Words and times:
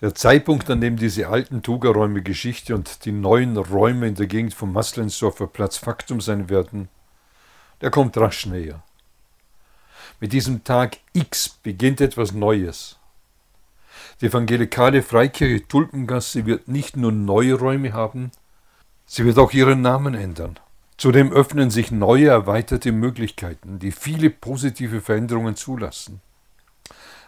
Der 0.00 0.14
Zeitpunkt, 0.14 0.70
an 0.70 0.80
dem 0.80 0.96
diese 0.96 1.26
alten 1.26 1.62
Tuga-Räume 1.62 2.22
Geschichte 2.22 2.76
und 2.76 3.04
die 3.04 3.10
neuen 3.10 3.56
Räume 3.56 4.06
in 4.06 4.14
der 4.14 4.28
Gegend 4.28 4.54
vom 4.54 4.72
Maslensdorfer 4.72 5.48
Platz 5.48 5.76
Faktum 5.76 6.20
sein 6.20 6.48
werden, 6.48 6.88
der 7.80 7.90
kommt 7.90 8.16
rasch 8.16 8.46
näher. 8.46 8.84
Mit 10.20 10.32
diesem 10.32 10.62
Tag 10.62 10.98
X 11.14 11.48
beginnt 11.48 12.00
etwas 12.00 12.32
Neues. 12.32 12.96
Die 14.20 14.26
evangelikale 14.26 15.02
Freikirche 15.02 15.66
Tulpengasse 15.66 16.46
wird 16.46 16.68
nicht 16.68 16.96
nur 16.96 17.10
neue 17.10 17.54
Räume 17.54 17.92
haben, 17.92 18.30
sie 19.04 19.24
wird 19.24 19.38
auch 19.38 19.52
ihren 19.52 19.80
Namen 19.80 20.14
ändern. 20.14 20.60
Zudem 20.96 21.32
öffnen 21.32 21.70
sich 21.70 21.90
neue, 21.90 22.28
erweiterte 22.28 22.92
Möglichkeiten, 22.92 23.80
die 23.80 23.90
viele 23.90 24.30
positive 24.30 25.00
Veränderungen 25.00 25.56
zulassen. 25.56 26.20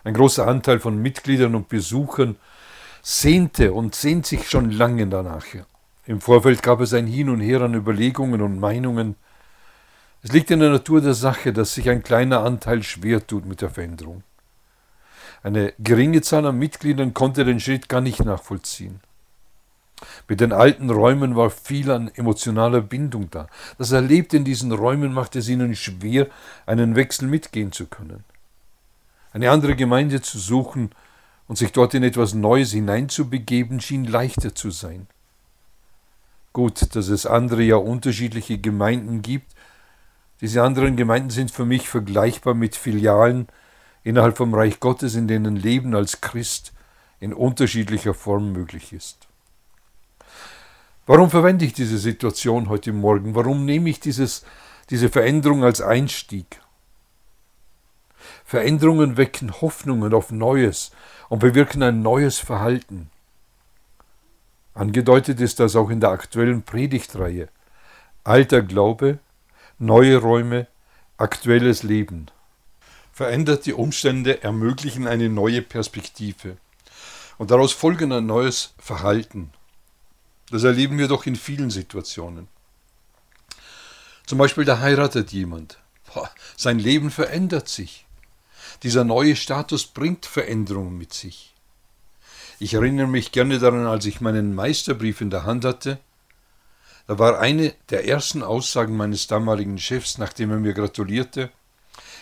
Ein 0.04 0.14
großer 0.14 0.46
Anteil 0.46 0.78
von 0.78 1.02
Mitgliedern 1.02 1.56
und 1.56 1.68
Besuchern 1.68 2.36
sehnte 3.02 3.72
und 3.72 3.94
sehnt 3.94 4.26
sich 4.26 4.48
schon 4.48 4.70
lange 4.70 5.06
danach. 5.06 5.44
Im 6.06 6.20
Vorfeld 6.20 6.62
gab 6.62 6.80
es 6.80 6.92
ein 6.92 7.06
Hin 7.06 7.28
und 7.28 7.40
Her 7.40 7.62
an 7.62 7.74
Überlegungen 7.74 8.42
und 8.42 8.58
Meinungen. 8.58 9.16
Es 10.22 10.32
liegt 10.32 10.50
in 10.50 10.60
der 10.60 10.70
Natur 10.70 11.00
der 11.00 11.14
Sache, 11.14 11.52
dass 11.52 11.74
sich 11.74 11.88
ein 11.88 12.02
kleiner 12.02 12.40
Anteil 12.40 12.82
schwer 12.82 13.26
tut 13.26 13.46
mit 13.46 13.62
der 13.62 13.70
Veränderung. 13.70 14.22
Eine 15.42 15.72
geringe 15.78 16.20
Zahl 16.20 16.46
an 16.46 16.58
Mitgliedern 16.58 17.14
konnte 17.14 17.44
den 17.44 17.60
Schritt 17.60 17.88
gar 17.88 18.02
nicht 18.02 18.24
nachvollziehen. 18.24 19.00
Mit 20.28 20.40
den 20.40 20.52
alten 20.52 20.90
Räumen 20.90 21.36
war 21.36 21.50
viel 21.50 21.90
an 21.90 22.10
emotionaler 22.14 22.80
Bindung 22.80 23.30
da. 23.30 23.48
Das 23.78 23.92
Erlebte 23.92 24.36
in 24.36 24.44
diesen 24.44 24.72
Räumen 24.72 25.12
machte 25.12 25.38
es 25.38 25.48
ihnen 25.48 25.74
schwer, 25.76 26.26
einen 26.66 26.96
Wechsel 26.96 27.28
mitgehen 27.28 27.72
zu 27.72 27.86
können. 27.86 28.24
Eine 29.32 29.50
andere 29.50 29.76
Gemeinde 29.76 30.22
zu 30.22 30.38
suchen, 30.38 30.90
und 31.50 31.56
sich 31.56 31.72
dort 31.72 31.94
in 31.94 32.04
etwas 32.04 32.32
Neues 32.32 32.70
hineinzubegeben, 32.70 33.80
schien 33.80 34.04
leichter 34.04 34.54
zu 34.54 34.70
sein. 34.70 35.08
Gut, 36.52 36.94
dass 36.94 37.08
es 37.08 37.26
andere, 37.26 37.64
ja 37.64 37.74
unterschiedliche 37.74 38.58
Gemeinden 38.58 39.20
gibt. 39.20 39.52
Diese 40.40 40.62
anderen 40.62 40.94
Gemeinden 40.94 41.30
sind 41.30 41.50
für 41.50 41.64
mich 41.64 41.88
vergleichbar 41.88 42.54
mit 42.54 42.76
Filialen 42.76 43.48
innerhalb 44.04 44.36
vom 44.36 44.54
Reich 44.54 44.78
Gottes, 44.78 45.16
in 45.16 45.26
denen 45.26 45.56
Leben 45.56 45.96
als 45.96 46.20
Christ 46.20 46.72
in 47.18 47.34
unterschiedlicher 47.34 48.14
Form 48.14 48.52
möglich 48.52 48.92
ist. 48.92 49.26
Warum 51.04 51.30
verwende 51.30 51.64
ich 51.64 51.72
diese 51.72 51.98
Situation 51.98 52.68
heute 52.68 52.92
Morgen? 52.92 53.34
Warum 53.34 53.64
nehme 53.64 53.90
ich 53.90 53.98
dieses, 53.98 54.44
diese 54.88 55.08
Veränderung 55.08 55.64
als 55.64 55.80
Einstieg? 55.80 56.60
Veränderungen 58.44 59.16
wecken 59.16 59.60
Hoffnungen 59.60 60.14
auf 60.14 60.30
Neues, 60.30 60.92
und 61.30 61.38
bewirken 61.38 61.82
ein 61.82 62.02
neues 62.02 62.38
Verhalten. 62.38 63.08
Angedeutet 64.74 65.40
ist 65.40 65.60
das 65.60 65.76
auch 65.76 65.88
in 65.88 66.00
der 66.00 66.10
aktuellen 66.10 66.62
Predigtreihe. 66.62 67.48
Alter 68.24 68.60
Glaube, 68.62 69.20
neue 69.78 70.18
Räume, 70.18 70.66
aktuelles 71.16 71.82
Leben. 71.82 72.26
Veränderte 73.12 73.76
Umstände 73.76 74.42
ermöglichen 74.42 75.06
eine 75.06 75.28
neue 75.28 75.62
Perspektive 75.62 76.56
und 77.38 77.50
daraus 77.50 77.72
folgen 77.72 78.12
ein 78.12 78.26
neues 78.26 78.74
Verhalten. 78.78 79.52
Das 80.50 80.64
erleben 80.64 80.98
wir 80.98 81.06
doch 81.06 81.26
in 81.26 81.36
vielen 81.36 81.70
Situationen. 81.70 82.48
Zum 84.26 84.38
Beispiel, 84.38 84.64
da 84.64 84.80
heiratet 84.80 85.30
jemand. 85.32 85.78
Boah, 86.12 86.28
sein 86.56 86.80
Leben 86.80 87.10
verändert 87.10 87.68
sich. 87.68 88.04
Dieser 88.82 89.04
neue 89.04 89.36
Status 89.36 89.86
bringt 89.86 90.24
Veränderungen 90.24 90.96
mit 90.96 91.12
sich. 91.12 91.54
Ich 92.58 92.74
erinnere 92.74 93.06
mich 93.06 93.32
gerne 93.32 93.58
daran, 93.58 93.86
als 93.86 94.06
ich 94.06 94.20
meinen 94.20 94.54
Meisterbrief 94.54 95.20
in 95.20 95.30
der 95.30 95.44
Hand 95.44 95.64
hatte. 95.64 95.98
Da 97.06 97.18
war 97.18 97.38
eine 97.38 97.74
der 97.90 98.06
ersten 98.06 98.42
Aussagen 98.42 98.96
meines 98.96 99.26
damaligen 99.26 99.78
Chefs, 99.78 100.18
nachdem 100.18 100.50
er 100.50 100.58
mir 100.58 100.72
gratulierte. 100.72 101.50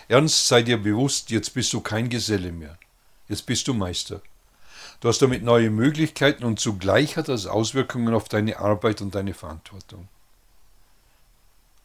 Ernst, 0.08 0.48
sei 0.48 0.62
dir 0.62 0.78
bewusst, 0.78 1.30
jetzt 1.30 1.54
bist 1.54 1.72
du 1.72 1.80
kein 1.80 2.08
Geselle 2.08 2.50
mehr. 2.50 2.78
Jetzt 3.28 3.46
bist 3.46 3.68
du 3.68 3.74
Meister. 3.74 4.22
Du 5.00 5.08
hast 5.08 5.22
damit 5.22 5.44
neue 5.44 5.70
Möglichkeiten 5.70 6.44
und 6.44 6.58
zugleich 6.58 7.16
hat 7.16 7.28
das 7.28 7.46
Auswirkungen 7.46 8.14
auf 8.14 8.28
deine 8.28 8.58
Arbeit 8.58 9.00
und 9.00 9.14
deine 9.14 9.34
Verantwortung. 9.34 10.08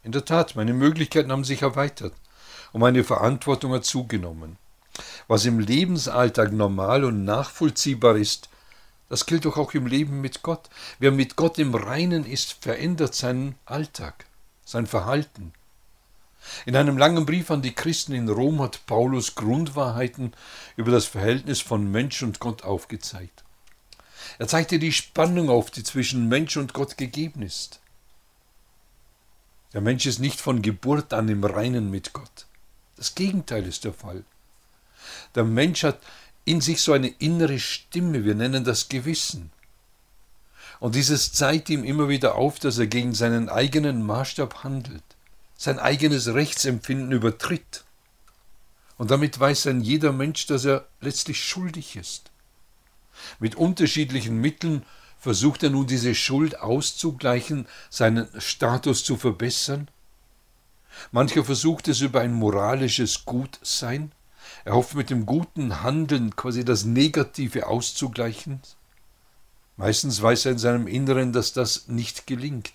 In 0.02 0.12
der 0.12 0.26
Tat, 0.26 0.56
meine 0.56 0.74
Möglichkeiten 0.74 1.32
haben 1.32 1.44
sich 1.44 1.62
erweitert 1.62 2.14
und 2.72 2.82
meine 2.82 3.04
Verantwortung 3.04 3.74
hat 3.74 3.86
zugenommen. 3.86 4.58
Was 5.28 5.46
im 5.46 5.60
Lebensalltag 5.60 6.52
normal 6.52 7.04
und 7.04 7.24
nachvollziehbar 7.24 8.16
ist, 8.18 8.50
das 9.10 9.26
gilt 9.26 9.46
doch 9.46 9.58
auch 9.58 9.74
im 9.74 9.86
Leben 9.86 10.22
mit 10.22 10.42
Gott. 10.42 10.70
Wer 11.00 11.12
mit 11.12 11.36
Gott 11.36 11.60
im 11.60 11.76
Reinen 11.76 12.26
ist, 12.26 12.54
verändert 12.64 13.14
seinen 13.14 13.56
Alltag, 13.66 14.26
sein 14.66 14.88
Verhalten. 14.88 15.54
In 16.66 16.76
einem 16.76 16.98
langen 16.98 17.26
Brief 17.26 17.52
an 17.52 17.62
die 17.62 17.74
Christen 17.74 18.14
in 18.14 18.28
Rom 18.28 18.62
hat 18.62 18.86
Paulus 18.86 19.36
Grundwahrheiten 19.36 20.34
über 20.76 20.92
das 20.92 21.06
Verhältnis 21.06 21.62
von 21.62 21.90
Mensch 21.90 22.22
und 22.24 22.40
Gott 22.40 22.64
aufgezeigt. 22.64 23.44
Er 24.40 24.48
zeigte 24.48 24.80
die 24.80 24.92
Spannung 24.92 25.50
auf, 25.50 25.72
die 25.72 25.84
zwischen 25.84 26.28
Mensch 26.28 26.58
und 26.58 26.74
Gott 26.74 26.98
gegeben 26.98 27.42
ist. 27.42 27.80
Der 29.74 29.82
Mensch 29.82 30.06
ist 30.06 30.20
nicht 30.20 30.40
von 30.40 30.62
Geburt 30.62 31.14
an 31.14 31.30
im 31.30 31.44
Reinen 31.44 31.90
mit 31.90 32.14
Gott. 32.14 32.46
Das 32.96 33.16
Gegenteil 33.16 33.66
ist 33.66 33.86
der 33.86 33.94
Fall. 33.94 34.24
Der 35.36 35.44
Mensch 35.44 35.84
hat 35.84 36.00
in 36.46 36.62
sich 36.62 36.82
so 36.82 36.94
eine 36.94 37.08
innere 37.08 37.60
Stimme, 37.60 38.26
wir 38.26 38.36
nennen 38.36 38.64
das 38.64 38.90
Gewissen. 38.90 39.52
Und 40.80 40.96
dieses 40.96 41.32
zeigt 41.32 41.70
ihm 41.70 41.84
immer 41.84 42.10
wieder 42.10 42.36
auf, 42.36 42.60
dass 42.60 42.78
er 42.78 42.88
gegen 42.88 43.14
seinen 43.14 43.48
eigenen 43.48 44.06
Maßstab 44.06 44.64
handelt, 44.64 45.04
sein 45.56 45.80
eigenes 45.80 46.34
Rechtsempfinden 46.34 47.12
übertritt. 47.12 47.86
Und 48.98 49.12
damit 49.12 49.40
weiß 49.40 49.68
ein 49.68 49.82
jeder 49.82 50.12
Mensch, 50.12 50.46
dass 50.46 50.66
er 50.66 50.86
letztlich 51.00 51.44
schuldig 51.44 51.96
ist. 51.96 52.32
Mit 53.40 53.56
unterschiedlichen 53.56 54.38
Mitteln 54.38 54.84
versucht 55.20 55.64
er 55.64 55.70
nun 55.70 55.88
diese 55.88 56.16
Schuld 56.16 56.60
auszugleichen, 56.60 57.66
seinen 57.90 58.28
Status 58.42 59.06
zu 59.06 59.16
verbessern. 59.16 59.88
Mancher 61.12 61.46
versucht 61.46 61.88
es 61.88 62.02
über 62.02 62.20
ein 62.20 62.34
moralisches 62.34 63.24
Gutsein, 63.26 64.12
er 64.66 64.74
hofft 64.74 64.96
mit 64.96 65.10
dem 65.10 65.26
guten 65.26 65.82
Handeln 65.82 66.36
quasi 66.36 66.64
das 66.66 66.86
Negative 66.86 67.68
auszugleichen. 67.68 68.62
Meistens 69.78 70.22
weiß 70.22 70.46
er 70.46 70.52
in 70.54 70.58
seinem 70.58 70.88
Inneren, 70.88 71.34
dass 71.34 71.54
das 71.54 71.88
nicht 71.88 72.28
gelingt. 72.28 72.74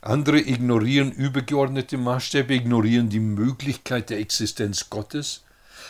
Andere 0.00 0.40
ignorieren 0.40 1.12
übergeordnete 1.12 1.96
Maßstäbe, 1.96 2.54
ignorieren 2.54 3.08
die 3.08 3.20
Möglichkeit 3.20 4.10
der 4.10 4.18
Existenz 4.18 4.90
Gottes. 4.90 5.44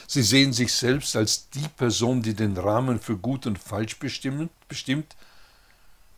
Sie 0.06 0.22
sehen 0.22 0.52
sich 0.52 0.74
selbst 0.74 1.16
als 1.16 1.48
die 1.50 1.68
Person, 1.76 2.22
die 2.22 2.34
den 2.34 2.56
Rahmen 2.56 3.00
für 3.00 3.16
gut 3.16 3.46
und 3.46 3.58
falsch 3.58 3.98
bestimmt, 3.98 4.50
bestimmt 4.68 5.16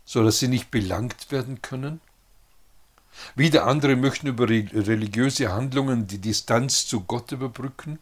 so 0.04 0.22
dass 0.22 0.38
sie 0.38 0.48
nicht 0.48 0.70
belangt 0.70 1.30
werden 1.30 1.62
können. 1.62 2.00
Wieder 3.34 3.66
andere 3.66 3.96
möchten 3.96 4.26
über 4.26 4.48
religiöse 4.48 5.52
Handlungen 5.52 6.06
die 6.06 6.18
Distanz 6.18 6.86
zu 6.86 7.00
Gott 7.00 7.32
überbrücken. 7.32 7.98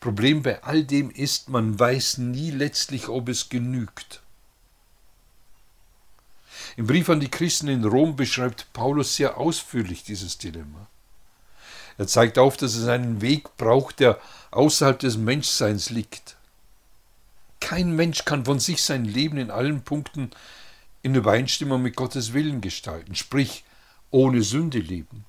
Problem 0.00 0.42
bei 0.42 0.62
all 0.62 0.84
dem 0.84 1.10
ist, 1.10 1.48
man 1.48 1.78
weiß 1.78 2.18
nie 2.18 2.50
letztlich, 2.50 3.08
ob 3.08 3.28
es 3.28 3.48
genügt. 3.48 4.20
Im 6.76 6.86
Brief 6.86 7.08
an 7.08 7.20
die 7.20 7.30
Christen 7.30 7.68
in 7.68 7.84
Rom 7.84 8.16
beschreibt 8.16 8.72
Paulus 8.72 9.16
sehr 9.16 9.38
ausführlich 9.38 10.02
dieses 10.02 10.38
Dilemma. 10.38 10.88
Er 11.96 12.06
zeigt 12.06 12.38
auf, 12.38 12.56
dass 12.56 12.74
es 12.74 12.88
einen 12.88 13.20
Weg 13.20 13.56
braucht, 13.56 14.00
der 14.00 14.18
außerhalb 14.50 14.98
des 14.98 15.16
Menschseins 15.16 15.90
liegt. 15.90 16.36
Kein 17.60 17.94
Mensch 17.94 18.24
kann 18.24 18.44
von 18.44 18.58
sich 18.58 18.82
sein 18.82 19.04
Leben 19.04 19.38
in 19.38 19.50
allen 19.50 19.82
Punkten 19.82 20.30
in 21.02 21.14
Übereinstimmung 21.14 21.82
mit 21.82 21.96
Gottes 21.96 22.32
Willen 22.32 22.60
gestalten, 22.60 23.14
sprich 23.14 23.64
ohne 24.14 24.42
Sünde 24.42 24.78
leben. 24.78 25.24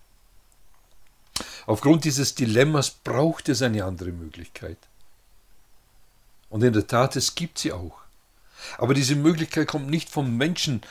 Aufgrund 1.66 2.06
dieses 2.06 2.36
Dilemmas 2.36 2.92
braucht 2.92 3.50
es 3.50 3.64
eine 3.64 3.84
andere 3.84 4.12
Möglichkeit. 4.12 4.78
Und 6.50 6.64
in 6.64 6.72
der 6.72 6.86
Tat, 6.86 7.16
es 7.16 7.34
gibt 7.34 7.58
sie 7.58 7.72
auch. 7.72 7.98
Aber 8.78 8.94
diese 8.94 9.16
Möglichkeit 9.16 9.68
kommt 9.68 9.90
nicht 9.90 10.10
vom 10.10 10.38
Menschen. 10.38 10.82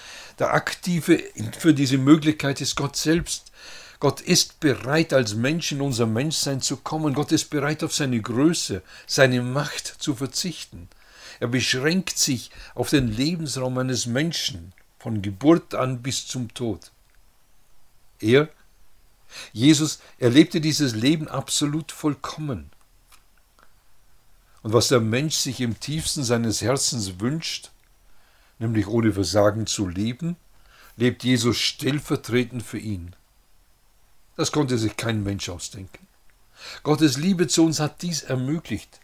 Der 0.41 0.53
Aktive 0.53 1.23
für 1.57 1.73
diese 1.73 1.97
Möglichkeit 1.97 2.61
ist 2.61 2.75
Gott 2.75 2.97
selbst. 2.97 3.53
Gott 4.01 4.21
ist 4.21 4.59
bereit, 4.59 5.13
als 5.13 5.37
Mensch 5.37 5.71
in 5.71 5.81
unser 5.81 6.07
Menschsein 6.07 6.61
zu 6.61 6.79
kommen. 6.79 7.15
Gott 7.15 7.31
ist 7.31 7.49
bereit, 7.49 7.85
auf 7.85 7.95
seine 7.95 8.21
Größe, 8.21 8.83
seine 9.07 9.41
Macht 9.41 9.87
zu 9.87 10.17
verzichten. 10.17 10.89
Er 11.39 11.47
beschränkt 11.47 12.19
sich 12.19 12.51
auf 12.75 12.91
den 12.91 13.07
Lebensraum 13.07 13.79
eines 13.79 14.07
Menschen, 14.07 14.73
von 14.99 15.23
Geburt 15.23 15.77
an 15.77 16.03
bis 16.03 16.27
zum 16.27 16.53
Tod. 16.55 16.91
Er, 18.25 18.49
Jesus, 19.53 20.01
erlebte 20.19 20.61
dieses 20.61 20.95
Leben 20.95 21.29
absolut 21.29 21.93
vollkommen. 21.93 22.71
Und 24.63 24.73
was 24.73 24.89
der 24.89 25.01
Mensch 25.01 25.35
sich 25.37 25.61
im 25.61 25.79
tiefsten 25.79 26.25
seines 26.25 26.63
Herzens 26.63 27.21
wünscht, 27.21 27.71
nämlich 28.59 28.87
ohne 28.87 29.13
Versagen 29.13 29.67
zu 29.67 29.87
leben, 29.87 30.37
lebt 30.97 31.23
Jesus 31.23 31.59
stellvertretend 31.59 32.63
für 32.63 32.79
ihn. 32.79 33.15
Das 34.37 34.53
konnte 34.53 34.79
sich 34.79 34.97
kein 34.97 35.23
Mensch 35.23 35.49
ausdenken. 35.49 36.07
Gottes 36.83 37.19
Liebe 37.19 37.47
zu 37.47 37.65
uns 37.65 37.79
hat 37.79 38.03
dies 38.03 38.23
ermöglicht. 38.23 39.01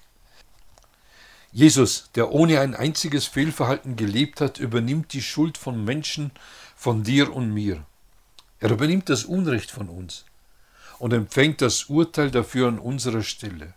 Jesus, 1.52 2.10
der 2.14 2.30
ohne 2.30 2.60
ein 2.60 2.74
einziges 2.74 3.26
Fehlverhalten 3.26 3.96
gelebt 3.96 4.40
hat, 4.40 4.58
übernimmt 4.58 5.12
die 5.12 5.22
Schuld 5.22 5.58
von 5.58 5.84
Menschen, 5.84 6.30
von 6.76 7.02
dir 7.02 7.34
und 7.34 7.52
mir. 7.52 7.84
Er 8.60 8.70
übernimmt 8.70 9.08
das 9.08 9.24
Unrecht 9.24 9.70
von 9.70 9.88
uns 9.88 10.24
und 10.98 11.12
empfängt 11.12 11.62
das 11.62 11.84
Urteil 11.84 12.30
dafür 12.30 12.68
an 12.68 12.78
unserer 12.78 13.22
Stelle. 13.22 13.74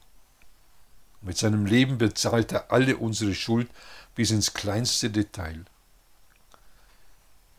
Mit 1.21 1.38
seinem 1.38 1.65
Leben 1.65 1.97
bezahlt 1.97 2.51
er 2.51 2.71
alle 2.71 2.97
unsere 2.97 3.33
Schuld 3.33 3.69
bis 4.13 4.30
ins 4.31 4.53
kleinste 4.53 5.09
Detail. 5.09 5.63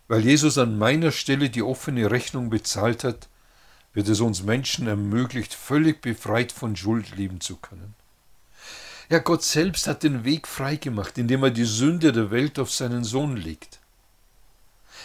Weil 0.07 0.21
Jesus 0.21 0.59
an 0.59 0.77
meiner 0.77 1.13
Stelle 1.13 1.49
die 1.49 1.63
offene 1.63 2.11
Rechnung 2.11 2.51
bezahlt 2.51 3.05
hat, 3.05 3.29
wird 3.95 4.09
es 4.09 4.21
uns 4.21 4.43
Menschen 4.43 4.87
ermöglicht, 4.87 5.55
völlig 5.55 6.03
befreit 6.03 6.53
von 6.53 6.77
Schuld 6.77 7.17
leben 7.17 7.41
zu 7.41 7.57
können. 7.57 7.95
Ja, 9.09 9.19
Gott 9.19 9.43
selbst 9.43 9.87
hat 9.87 10.03
den 10.03 10.25
Weg 10.25 10.47
freigemacht, 10.47 11.17
indem 11.17 11.43
er 11.45 11.51
die 11.51 11.65
Sünde 11.65 12.13
der 12.13 12.31
Welt 12.31 12.59
auf 12.59 12.71
seinen 12.71 13.05
Sohn 13.05 13.37
legt. 13.37 13.81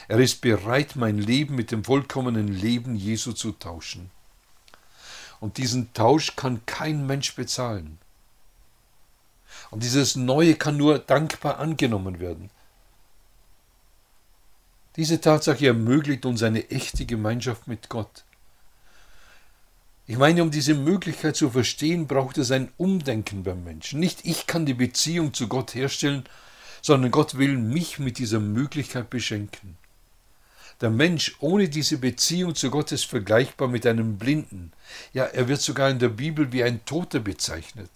Er 0.10 0.18
ist 0.18 0.42
bereit, 0.42 0.96
mein 0.96 1.20
Leben 1.20 1.54
mit 1.56 1.70
dem 1.70 1.84
vollkommenen 1.84 2.48
Leben 2.48 2.96
Jesu 2.96 3.32
zu 3.32 3.52
tauschen. 3.52 4.10
Und 5.40 5.58
diesen 5.58 5.94
Tausch 5.94 6.36
kann 6.36 6.66
kein 6.66 7.06
Mensch 7.06 7.36
bezahlen. 7.36 8.00
Und 9.70 9.84
dieses 9.84 10.16
Neue 10.16 10.56
kann 10.56 10.78
nur 10.78 10.98
dankbar 10.98 11.60
angenommen 11.60 12.20
werden. 12.20 12.50
Diese 14.96 15.22
Tatsache 15.22 15.68
ermöglicht 15.68 16.26
uns 16.26 16.42
eine 16.42 16.72
echte 16.72 17.06
Gemeinschaft 17.06 17.68
mit 17.68 17.88
Gott. 17.88 18.24
Ich 20.08 20.18
meine, 20.18 20.42
um 20.42 20.50
diese 20.50 20.74
Möglichkeit 20.74 21.36
zu 21.36 21.52
verstehen, 21.52 22.08
braucht 22.08 22.40
es 22.40 22.50
ein 22.50 22.72
Umdenken 22.78 23.44
beim 23.44 23.64
Menschen. 23.64 24.00
Nicht 24.00 24.26
ich 24.26 24.48
kann 24.48 24.66
die 24.66 24.74
Beziehung 24.74 25.36
zu 25.36 25.48
Gott 25.48 25.76
herstellen, 25.76 26.24
sondern 26.82 27.12
Gott 27.12 27.38
will 27.38 27.58
mich 27.58 28.00
mit 28.00 28.18
dieser 28.18 28.40
Möglichkeit 28.40 29.12
beschenken. 29.12 29.78
Der 30.82 30.90
Mensch 30.90 31.36
ohne 31.40 31.68
diese 31.68 31.98
Beziehung 31.98 32.56
zu 32.56 32.72
Gott 32.72 32.92
ist 32.94 33.06
vergleichbar 33.06 33.68
mit 33.68 33.86
einem 33.86 34.18
Blinden. 34.18 34.72
Ja, 35.12 35.26
er 35.26 35.48
wird 35.50 35.62
sogar 35.62 35.90
in 35.90 36.00
der 36.00 36.10
Bibel 36.10 36.54
wie 36.54 36.64
ein 36.64 36.86
Toter 36.86 37.20
bezeichnet. 37.20 37.90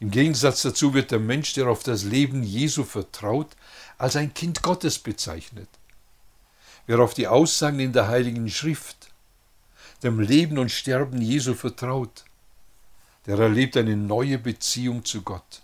Im 0.00 0.10
Gegensatz 0.10 0.62
dazu 0.62 0.94
wird 0.94 1.10
der 1.10 1.20
Mensch, 1.20 1.52
der 1.52 1.68
auf 1.68 1.82
das 1.82 2.04
Leben 2.04 2.42
Jesu 2.42 2.82
vertraut, 2.82 3.48
als 3.98 4.16
ein 4.16 4.32
Kind 4.32 4.62
Gottes 4.62 4.98
bezeichnet. 4.98 5.68
Wer 6.86 7.00
auf 7.00 7.14
die 7.14 7.28
Aussagen 7.28 7.80
in 7.80 7.92
der 7.92 8.08
Heiligen 8.08 8.48
Schrift, 8.50 9.10
dem 10.02 10.20
Leben 10.20 10.58
und 10.58 10.70
Sterben 10.70 11.20
Jesu 11.20 11.54
vertraut, 11.54 12.24
der 13.26 13.38
erlebt 13.38 13.76
eine 13.76 13.96
neue 13.96 14.38
Beziehung 14.38 15.04
zu 15.04 15.22
Gott. 15.22 15.62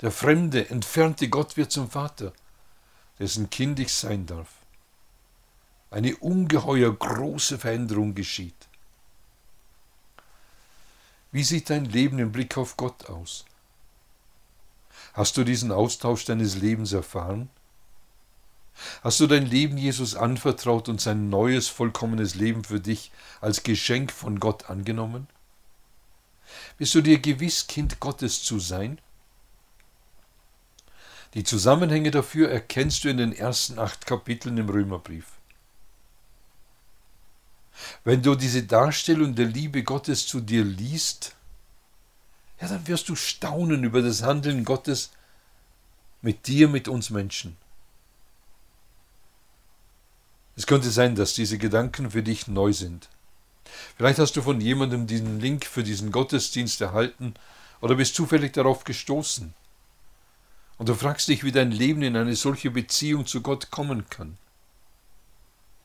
Der 0.00 0.10
fremde, 0.10 0.70
entfernte 0.70 1.28
Gott 1.28 1.56
wird 1.56 1.70
zum 1.70 1.90
Vater, 1.90 2.32
dessen 3.18 3.50
Kind 3.50 3.78
ich 3.78 3.92
sein 3.92 4.26
darf. 4.26 4.57
Eine 5.90 6.16
ungeheuer 6.16 6.94
große 6.94 7.58
Veränderung 7.58 8.14
geschieht. 8.14 8.68
Wie 11.32 11.44
sieht 11.44 11.70
dein 11.70 11.84
Leben 11.86 12.18
im 12.18 12.32
Blick 12.32 12.56
auf 12.56 12.76
Gott 12.76 13.08
aus? 13.08 13.44
Hast 15.14 15.36
du 15.36 15.44
diesen 15.44 15.72
Austausch 15.72 16.24
deines 16.24 16.56
Lebens 16.56 16.92
erfahren? 16.92 17.50
Hast 19.02 19.18
du 19.20 19.26
dein 19.26 19.46
Leben 19.46 19.76
Jesus 19.76 20.14
anvertraut 20.14 20.88
und 20.88 21.00
sein 21.00 21.28
neues, 21.28 21.68
vollkommenes 21.68 22.34
Leben 22.34 22.64
für 22.64 22.80
dich 22.80 23.10
als 23.40 23.62
Geschenk 23.62 24.12
von 24.12 24.40
Gott 24.40 24.70
angenommen? 24.70 25.26
Bist 26.76 26.94
du 26.94 27.00
dir 27.00 27.18
gewiss, 27.18 27.66
Kind 27.66 28.00
Gottes 28.00 28.42
zu 28.42 28.58
sein? 28.58 29.00
Die 31.34 31.44
Zusammenhänge 31.44 32.10
dafür 32.10 32.50
erkennst 32.50 33.04
du 33.04 33.08
in 33.08 33.18
den 33.18 33.32
ersten 33.32 33.78
acht 33.78 34.06
Kapiteln 34.06 34.56
im 34.56 34.68
Römerbrief. 34.68 35.37
Wenn 38.04 38.22
du 38.22 38.34
diese 38.34 38.62
Darstellung 38.62 39.34
der 39.34 39.46
Liebe 39.46 39.82
Gottes 39.82 40.26
zu 40.26 40.40
dir 40.40 40.64
liest, 40.64 41.34
ja, 42.60 42.68
dann 42.68 42.86
wirst 42.86 43.08
du 43.08 43.14
staunen 43.14 43.84
über 43.84 44.02
das 44.02 44.22
Handeln 44.22 44.64
Gottes 44.64 45.10
mit 46.22 46.46
dir, 46.46 46.68
mit 46.68 46.88
uns 46.88 47.10
Menschen. 47.10 47.56
Es 50.56 50.66
könnte 50.66 50.90
sein, 50.90 51.14
dass 51.14 51.34
diese 51.34 51.56
Gedanken 51.56 52.10
für 52.10 52.22
dich 52.22 52.48
neu 52.48 52.72
sind. 52.72 53.08
Vielleicht 53.96 54.18
hast 54.18 54.36
du 54.36 54.42
von 54.42 54.60
jemandem 54.60 55.06
diesen 55.06 55.40
Link 55.40 55.64
für 55.64 55.84
diesen 55.84 56.10
Gottesdienst 56.10 56.80
erhalten 56.80 57.34
oder 57.80 57.94
bist 57.94 58.16
zufällig 58.16 58.54
darauf 58.54 58.82
gestoßen. 58.82 59.54
Und 60.78 60.88
du 60.88 60.94
fragst 60.94 61.28
dich, 61.28 61.44
wie 61.44 61.52
dein 61.52 61.70
Leben 61.70 62.02
in 62.02 62.16
eine 62.16 62.34
solche 62.34 62.70
Beziehung 62.70 63.26
zu 63.26 63.40
Gott 63.40 63.70
kommen 63.70 64.08
kann. 64.10 64.36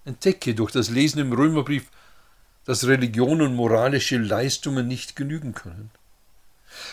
Entdecke 0.05 0.55
durch 0.55 0.71
das 0.71 0.89
Lesen 0.89 1.19
im 1.19 1.33
Römerbrief, 1.33 1.87
dass 2.65 2.87
Religion 2.87 3.41
und 3.41 3.55
moralische 3.55 4.17
Leistungen 4.17 4.87
nicht 4.87 5.15
genügen 5.15 5.53
können. 5.53 5.91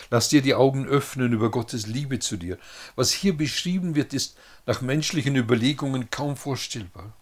Lass 0.09 0.29
dir 0.29 0.41
die 0.41 0.53
Augen 0.53 0.85
öffnen 0.85 1.33
über 1.33 1.49
Gottes 1.49 1.87
Liebe 1.87 2.19
zu 2.19 2.37
dir. 2.37 2.57
Was 2.95 3.11
hier 3.11 3.35
beschrieben 3.35 3.95
wird, 3.95 4.13
ist 4.13 4.37
nach 4.65 4.81
menschlichen 4.81 5.35
Überlegungen 5.35 6.09
kaum 6.11 6.35
vorstellbar 6.35 7.13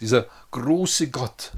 dieser 0.00 0.26
große 0.50 1.10
Gott, 1.10 1.52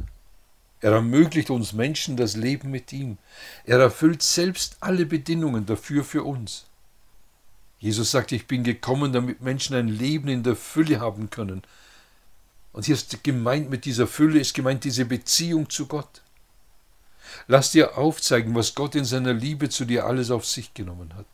er 0.80 0.92
ermöglicht 0.92 1.50
uns 1.50 1.72
Menschen 1.72 2.16
das 2.16 2.36
Leben 2.36 2.70
mit 2.70 2.92
ihm. 2.92 3.18
Er 3.64 3.80
erfüllt 3.80 4.22
selbst 4.22 4.76
alle 4.80 5.06
Bedingungen 5.06 5.66
dafür 5.66 6.04
für 6.04 6.22
uns. 6.22 6.66
Jesus 7.80 8.12
sagt, 8.12 8.32
ich 8.32 8.46
bin 8.46 8.62
gekommen, 8.62 9.12
damit 9.12 9.40
Menschen 9.40 9.74
ein 9.74 9.88
Leben 9.88 10.28
in 10.28 10.42
der 10.42 10.56
Fülle 10.56 11.00
haben 11.00 11.30
können. 11.30 11.62
Und 12.78 12.84
hier 12.84 12.94
ist 12.94 13.24
gemeint 13.24 13.70
mit 13.70 13.86
dieser 13.86 14.06
Fülle, 14.06 14.38
ist 14.38 14.54
gemeint 14.54 14.84
diese 14.84 15.04
Beziehung 15.04 15.68
zu 15.68 15.88
Gott. 15.88 16.22
Lass 17.48 17.72
dir 17.72 17.98
aufzeigen, 17.98 18.54
was 18.54 18.76
Gott 18.76 18.94
in 18.94 19.04
seiner 19.04 19.32
Liebe 19.32 19.68
zu 19.68 19.84
dir 19.84 20.06
alles 20.06 20.30
auf 20.30 20.46
sich 20.46 20.74
genommen 20.74 21.12
hat. 21.16 21.26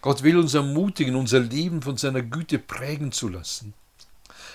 Gott 0.00 0.22
will 0.22 0.38
uns 0.38 0.54
ermutigen, 0.54 1.14
unser 1.14 1.40
Leben 1.40 1.82
von 1.82 1.98
seiner 1.98 2.22
Güte 2.22 2.58
prägen 2.58 3.12
zu 3.12 3.28
lassen. 3.28 3.74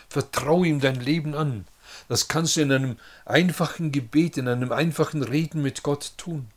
Vertrau 0.09 0.63
ihm 0.63 0.79
dein 0.79 0.99
Leben 0.99 1.35
an. 1.35 1.67
Das 2.09 2.27
kannst 2.27 2.55
du 2.55 2.61
in 2.61 2.71
einem 2.71 2.97
einfachen 3.23 3.91
Gebet, 3.91 4.37
in 4.37 4.47
einem 4.47 4.71
einfachen 4.71 5.21
Reden 5.21 5.61
mit 5.61 5.83
Gott 5.83 6.13
tun. 6.17 6.47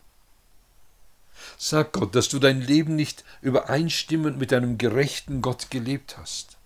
Sag 1.59 1.93
Gott, 1.93 2.15
dass 2.15 2.31
du 2.31 2.39
dein 2.39 2.63
Leben 2.63 2.97
nicht 2.97 3.25
übereinstimmend 3.43 4.39
mit 4.39 4.55
einem 4.55 4.79
gerechten 4.79 5.43
Gott 5.43 5.71
gelebt 5.71 6.17
hast. 6.17 6.57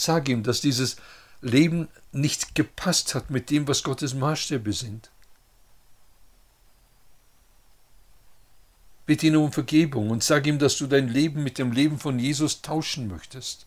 Sag 0.00 0.30
ihm, 0.30 0.42
dass 0.42 0.62
dieses 0.62 0.96
Leben 1.42 1.86
nicht 2.10 2.54
gepasst 2.54 3.14
hat 3.14 3.28
mit 3.28 3.50
dem, 3.50 3.68
was 3.68 3.82
Gottes 3.82 4.14
Maßstäbe 4.14 4.72
sind. 4.72 5.10
Bitte 9.04 9.26
ihn 9.26 9.36
um 9.36 9.52
Vergebung 9.52 10.08
und 10.08 10.24
sag 10.24 10.46
ihm, 10.46 10.58
dass 10.58 10.78
du 10.78 10.86
dein 10.86 11.08
Leben 11.08 11.42
mit 11.42 11.58
dem 11.58 11.70
Leben 11.70 11.98
von 11.98 12.18
Jesus 12.18 12.62
tauschen 12.62 13.08
möchtest. 13.08 13.66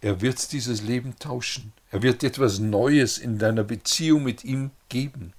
Er 0.00 0.20
wird 0.20 0.50
dieses 0.50 0.82
Leben 0.82 1.16
tauschen. 1.16 1.72
Er 1.92 2.02
wird 2.02 2.24
etwas 2.24 2.58
Neues 2.58 3.18
in 3.18 3.38
deiner 3.38 3.62
Beziehung 3.62 4.24
mit 4.24 4.42
ihm 4.42 4.72
geben. 4.88 5.34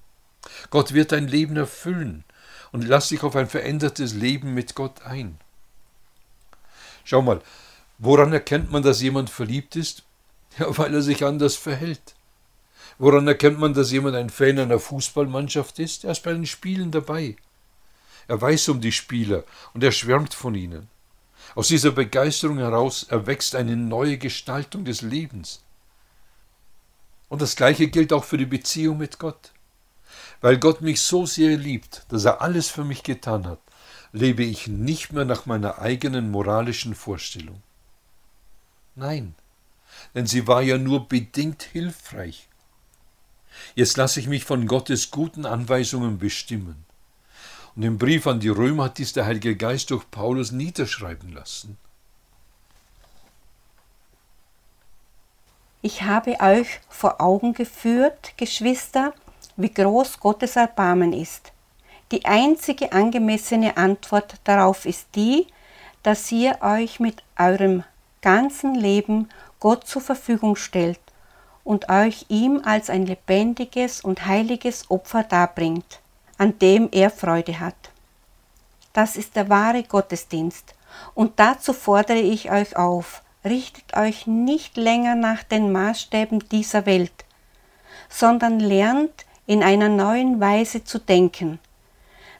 Gott 0.70 0.94
wird 0.94 1.12
dein 1.12 1.27
Leben 1.27 1.58
erfüllen 1.58 2.24
und 2.72 2.88
lass 2.88 3.10
dich 3.10 3.24
auf 3.24 3.36
ein 3.36 3.50
verändertes 3.50 4.13
Leben 4.13 4.53
mit 4.53 4.75
Gott 4.75 5.01
ein. 5.01 5.38
Schau 7.03 7.22
mal, 7.22 7.41
woran 7.97 8.33
erkennt 8.33 8.71
man, 8.71 8.83
dass 8.83 9.01
jemand 9.01 9.29
verliebt 9.29 9.75
ist? 9.75 10.03
Ja, 10.57 10.77
weil 10.77 10.93
er 10.93 11.01
sich 11.01 11.25
anders 11.25 11.55
verhält. 11.55 12.15
Woran 12.97 13.27
erkennt 13.27 13.59
man, 13.59 13.73
dass 13.73 13.91
jemand 13.91 14.15
ein 14.15 14.29
Fan 14.29 14.57
einer 14.57 14.79
Fußballmannschaft 14.79 15.79
ist? 15.79 16.05
Er 16.05 16.11
ist 16.11 16.23
bei 16.23 16.31
den 16.31 16.45
Spielen 16.45 16.91
dabei. 16.91 17.35
Er 18.27 18.41
weiß 18.41 18.69
um 18.69 18.79
die 18.79 18.93
Spieler 18.93 19.43
und 19.73 19.83
er 19.83 19.91
schwärmt 19.91 20.33
von 20.33 20.55
ihnen. 20.55 20.87
Aus 21.55 21.67
dieser 21.67 21.91
Begeisterung 21.91 22.57
heraus 22.57 23.03
erwächst 23.03 23.55
eine 23.55 23.75
neue 23.75 24.17
Gestaltung 24.17 24.85
des 24.85 25.01
Lebens. 25.01 25.61
Und 27.29 27.41
das 27.41 27.55
Gleiche 27.55 27.87
gilt 27.87 28.13
auch 28.13 28.23
für 28.23 28.37
die 28.37 28.45
Beziehung 28.45 28.97
mit 28.97 29.19
Gott. 29.19 29.51
Weil 30.41 30.57
Gott 30.57 30.81
mich 30.81 31.01
so 31.01 31.25
sehr 31.25 31.57
liebt, 31.57 32.05
dass 32.09 32.25
er 32.25 32.41
alles 32.41 32.69
für 32.69 32.83
mich 32.83 33.03
getan 33.03 33.45
hat, 33.45 33.59
lebe 34.11 34.43
ich 34.43 34.67
nicht 34.67 35.11
mehr 35.11 35.25
nach 35.25 35.45
meiner 35.45 35.79
eigenen 35.79 36.31
moralischen 36.31 36.95
Vorstellung. 36.95 37.61
Nein, 38.95 39.35
denn 40.13 40.25
sie 40.25 40.47
war 40.47 40.61
ja 40.61 40.77
nur 40.77 41.07
bedingt 41.07 41.63
hilfreich. 41.63 42.47
Jetzt 43.75 43.97
lasse 43.97 44.19
ich 44.19 44.27
mich 44.27 44.43
von 44.45 44.67
Gottes 44.67 45.11
guten 45.11 45.45
Anweisungen 45.45 46.17
bestimmen. 46.17 46.85
Und 47.75 47.83
im 47.83 47.97
Brief 47.97 48.25
an 48.27 48.39
die 48.39 48.49
Römer 48.49 48.85
hat 48.85 48.97
dies 48.97 49.13
der 49.13 49.25
Heilige 49.25 49.55
Geist 49.55 49.91
durch 49.91 50.09
Paulus 50.09 50.51
niederschreiben 50.51 51.33
lassen. 51.33 51.77
Ich 55.81 56.03
habe 56.03 56.39
euch 56.39 56.79
vor 56.89 57.21
Augen 57.21 57.53
geführt, 57.53 58.33
Geschwister, 58.37 59.13
wie 59.55 59.71
groß 59.71 60.19
Gottes 60.19 60.55
Erbarmen 60.55 61.13
ist. 61.13 61.51
Die 62.11 62.25
einzige 62.25 62.91
angemessene 62.91 63.77
Antwort 63.77 64.35
darauf 64.45 64.85
ist 64.85 65.07
die, 65.15 65.47
dass 66.01 66.31
ihr 66.31 66.57
euch 66.61 66.99
mit 66.99 67.23
eurem 67.37 67.83
ganzen 68.25 68.74
Leben 68.74 69.29
Gott 69.60 69.86
zur 69.86 70.01
Verfügung 70.01 70.55
stellt 70.55 71.00
und 71.63 71.89
euch 71.89 72.25
ihm 72.27 72.60
als 72.65 72.89
ein 72.89 73.05
lebendiges 73.05 74.01
und 74.01 74.25
heiliges 74.25 74.89
Opfer 74.89 75.22
darbringt, 75.22 76.00
an 76.39 76.58
dem 76.58 76.89
er 76.91 77.12
Freude 77.12 77.60
hat. 77.60 77.75
Das 78.94 79.15
ist 79.15 79.36
der 79.36 79.48
wahre 79.50 79.84
Gottesdienst, 79.84 80.74
und 81.13 81.39
dazu 81.39 81.72
fordere 81.72 82.20
ich 82.20 82.50
euch 82.50 82.75
auf, 82.75 83.22
richtet 83.44 83.96
euch 83.96 84.25
nicht 84.25 84.75
länger 84.75 85.13
nach 85.13 85.44
den 85.44 85.72
Maßstäben 85.72 86.50
dieser 86.50 86.88
Welt, 86.88 87.25
sondern 88.10 88.60
lernt 88.60 89.25
in 89.46 89.62
einer 89.62 89.89
neuen 89.89 90.39
Weise 90.39 90.84
zu 90.84 90.98
denken, 90.98 91.60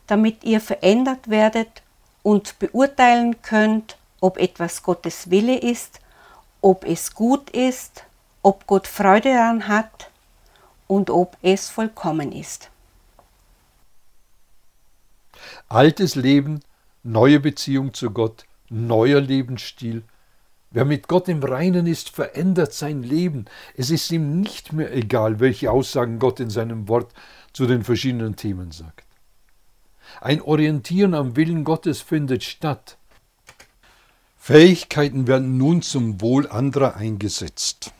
damit 0.08 0.44
ihr 0.46 0.62
verändert 0.62 1.30
werdet 1.30 1.84
und 2.24 2.58
beurteilen 2.58 3.44
könnt, 3.44 3.98
ob 4.20 4.38
etwas 4.38 4.84
Gottes 4.84 5.30
Wille 5.30 5.58
ist, 5.58 6.00
ob 6.62 6.86
es 6.86 7.14
gut 7.14 7.50
ist, 7.50 8.04
ob 8.42 8.68
Gott 8.68 8.88
Freude 8.88 9.34
daran 9.34 9.68
hat 9.68 10.10
und 10.88 11.10
ob 11.10 11.38
es 11.42 11.70
vollkommen 11.70 12.32
ist. 12.32 12.70
Altes 15.68 16.16
Leben, 16.16 16.62
neue 17.04 17.40
Beziehung 17.40 17.94
zu 17.94 18.12
Gott, 18.12 18.46
neuer 18.70 19.22
Lebensstil, 19.22 20.04
Wer 20.76 20.84
mit 20.84 21.08
Gott 21.08 21.30
im 21.30 21.42
Reinen 21.42 21.88
ist, 21.88 22.10
verändert 22.10 22.74
sein 22.74 23.02
Leben. 23.02 23.46
Es 23.78 23.92
ist 23.92 24.12
ihm 24.12 24.42
nicht 24.42 24.74
mehr 24.74 24.94
egal, 24.94 25.40
welche 25.40 25.72
Aussagen 25.72 26.20
Gott 26.20 26.42
in 26.42 26.50
seinem 26.50 26.90
Wort 26.90 27.14
zu 27.54 27.66
den 27.66 27.86
verschiedenen 27.86 28.36
Themen 28.36 28.72
sagt. 28.72 29.06
Ein 30.20 30.42
Orientieren 30.42 31.14
am 31.14 31.38
Willen 31.38 31.64
Gottes 31.64 32.02
findet 32.02 32.44
statt. 32.44 32.98
Fähigkeiten 34.48 35.26
werden 35.26 35.58
nun 35.58 35.82
zum 35.82 36.22
Wohl 36.22 36.48
anderer 36.48 36.98
eingesetzt. 36.98 37.92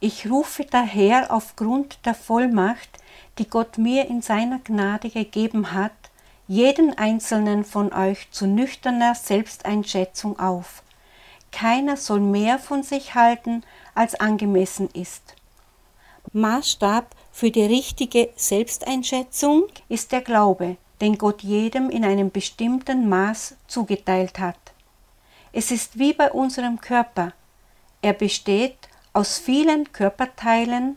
Ich 0.00 0.30
rufe 0.30 0.64
daher 0.64 1.30
aufgrund 1.30 1.98
der 2.06 2.14
Vollmacht, 2.14 2.88
die 3.36 3.46
Gott 3.46 3.76
mir 3.76 4.06
in 4.08 4.22
seiner 4.22 4.60
Gnade 4.60 5.10
gegeben 5.10 5.72
hat, 5.72 5.92
jeden 6.48 6.96
einzelnen 6.96 7.66
von 7.66 7.92
euch 7.92 8.30
zu 8.30 8.46
nüchterner 8.46 9.14
Selbsteinschätzung 9.14 10.38
auf. 10.38 10.82
Keiner 11.52 11.98
soll 11.98 12.20
mehr 12.20 12.58
von 12.58 12.82
sich 12.82 13.14
halten, 13.14 13.62
als 13.94 14.14
angemessen 14.14 14.88
ist. 14.94 15.34
Maßstab 16.32 17.14
für 17.30 17.50
die 17.50 17.66
richtige 17.66 18.30
Selbsteinschätzung 18.36 19.64
ist 19.90 20.12
der 20.12 20.22
Glaube, 20.22 20.78
den 21.00 21.18
Gott 21.18 21.42
jedem 21.42 21.90
in 21.90 22.04
einem 22.04 22.30
bestimmten 22.30 23.08
Maß 23.08 23.56
zugeteilt 23.66 24.38
hat. 24.38 24.58
Es 25.52 25.70
ist 25.70 25.98
wie 25.98 26.12
bei 26.12 26.30
unserem 26.32 26.80
Körper. 26.80 27.32
Er 28.02 28.12
besteht 28.12 28.76
aus 29.12 29.38
vielen 29.38 29.92
Körperteilen, 29.92 30.96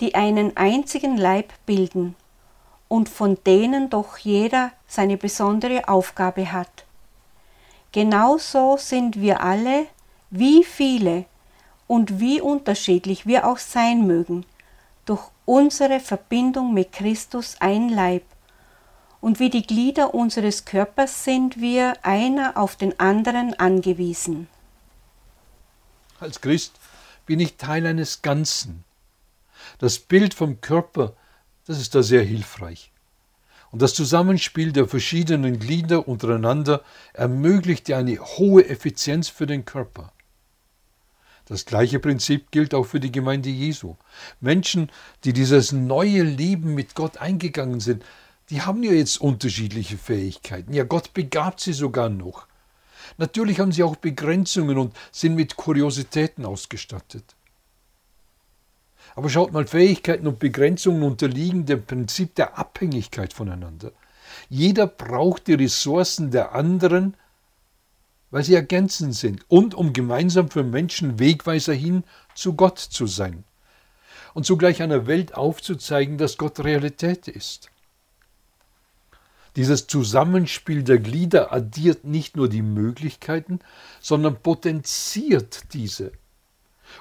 die 0.00 0.14
einen 0.14 0.56
einzigen 0.56 1.16
Leib 1.16 1.52
bilden 1.66 2.16
und 2.88 3.08
von 3.08 3.38
denen 3.46 3.90
doch 3.90 4.18
jeder 4.18 4.72
seine 4.86 5.16
besondere 5.16 5.88
Aufgabe 5.88 6.50
hat. 6.50 6.84
Genauso 7.92 8.76
sind 8.76 9.20
wir 9.20 9.42
alle, 9.42 9.86
wie 10.30 10.64
viele 10.64 11.26
und 11.86 12.20
wie 12.20 12.40
unterschiedlich 12.40 13.26
wir 13.26 13.46
auch 13.46 13.58
sein 13.58 14.06
mögen, 14.06 14.46
durch 15.06 15.22
unsere 15.44 16.00
Verbindung 16.00 16.72
mit 16.72 16.92
Christus 16.92 17.56
ein 17.58 17.88
Leib. 17.88 18.22
Und 19.20 19.38
wie 19.38 19.50
die 19.50 19.62
Glieder 19.62 20.14
unseres 20.14 20.64
Körpers 20.64 21.24
sind 21.24 21.60
wir 21.60 21.94
einer 22.02 22.56
auf 22.56 22.76
den 22.76 22.98
anderen 22.98 23.54
angewiesen. 23.58 24.48
Als 26.18 26.40
Christ 26.40 26.74
bin 27.26 27.40
ich 27.40 27.56
Teil 27.56 27.86
eines 27.86 28.22
Ganzen. 28.22 28.84
Das 29.78 29.98
Bild 29.98 30.34
vom 30.34 30.60
Körper 30.60 31.14
das 31.70 31.80
ist 31.80 31.94
da 31.94 32.02
sehr 32.02 32.24
hilfreich. 32.24 32.90
Und 33.70 33.80
das 33.80 33.94
Zusammenspiel 33.94 34.72
der 34.72 34.88
verschiedenen 34.88 35.60
Glieder 35.60 36.08
untereinander 36.08 36.82
ermöglicht 37.12 37.88
eine 37.92 38.18
hohe 38.18 38.68
Effizienz 38.68 39.28
für 39.28 39.46
den 39.46 39.64
Körper. 39.64 40.12
Das 41.46 41.66
gleiche 41.66 42.00
Prinzip 42.00 42.50
gilt 42.50 42.74
auch 42.74 42.86
für 42.86 42.98
die 42.98 43.12
Gemeinde 43.12 43.50
Jesu. 43.50 43.94
Menschen, 44.40 44.90
die 45.22 45.32
dieses 45.32 45.70
neue 45.70 46.24
Leben 46.24 46.74
mit 46.74 46.96
Gott 46.96 47.18
eingegangen 47.18 47.78
sind, 47.78 48.04
die 48.50 48.62
haben 48.62 48.82
ja 48.82 48.92
jetzt 48.92 49.20
unterschiedliche 49.20 49.96
Fähigkeiten. 49.96 50.72
Ja, 50.72 50.84
Gott 50.84 51.14
begabt 51.14 51.60
sie 51.60 51.72
sogar 51.72 52.08
noch. 52.08 52.46
Natürlich 53.16 53.60
haben 53.60 53.72
sie 53.72 53.82
auch 53.82 53.96
Begrenzungen 53.96 54.76
und 54.76 54.96
sind 55.12 55.34
mit 55.34 55.56
Kuriositäten 55.56 56.44
ausgestattet. 56.44 57.36
Aber 59.14 59.28
schaut 59.28 59.52
mal, 59.52 59.66
Fähigkeiten 59.66 60.26
und 60.26 60.38
Begrenzungen 60.38 61.02
unterliegen 61.02 61.66
dem 61.66 61.84
Prinzip 61.84 62.34
der 62.34 62.58
Abhängigkeit 62.58 63.32
voneinander. 63.32 63.92
Jeder 64.48 64.86
braucht 64.86 65.46
die 65.46 65.54
Ressourcen 65.54 66.30
der 66.30 66.54
anderen, 66.54 67.16
weil 68.30 68.44
sie 68.44 68.54
ergänzend 68.54 69.14
sind 69.14 69.44
und 69.48 69.74
um 69.74 69.92
gemeinsam 69.92 70.50
für 70.50 70.62
Menschen 70.62 71.18
Wegweiser 71.18 71.74
hin 71.74 72.04
zu 72.34 72.54
Gott 72.54 72.78
zu 72.78 73.06
sein 73.06 73.44
und 74.34 74.46
zugleich 74.46 74.82
einer 74.82 75.06
Welt 75.06 75.34
aufzuzeigen, 75.34 76.16
dass 76.16 76.36
Gott 76.36 76.60
Realität 76.60 77.26
ist. 77.26 77.70
Dieses 79.56 79.86
Zusammenspiel 79.86 80.82
der 80.82 80.98
Glieder 80.98 81.52
addiert 81.52 82.04
nicht 82.04 82.36
nur 82.36 82.48
die 82.48 82.62
Möglichkeiten, 82.62 83.60
sondern 84.00 84.36
potenziert 84.36 85.72
diese. 85.72 86.12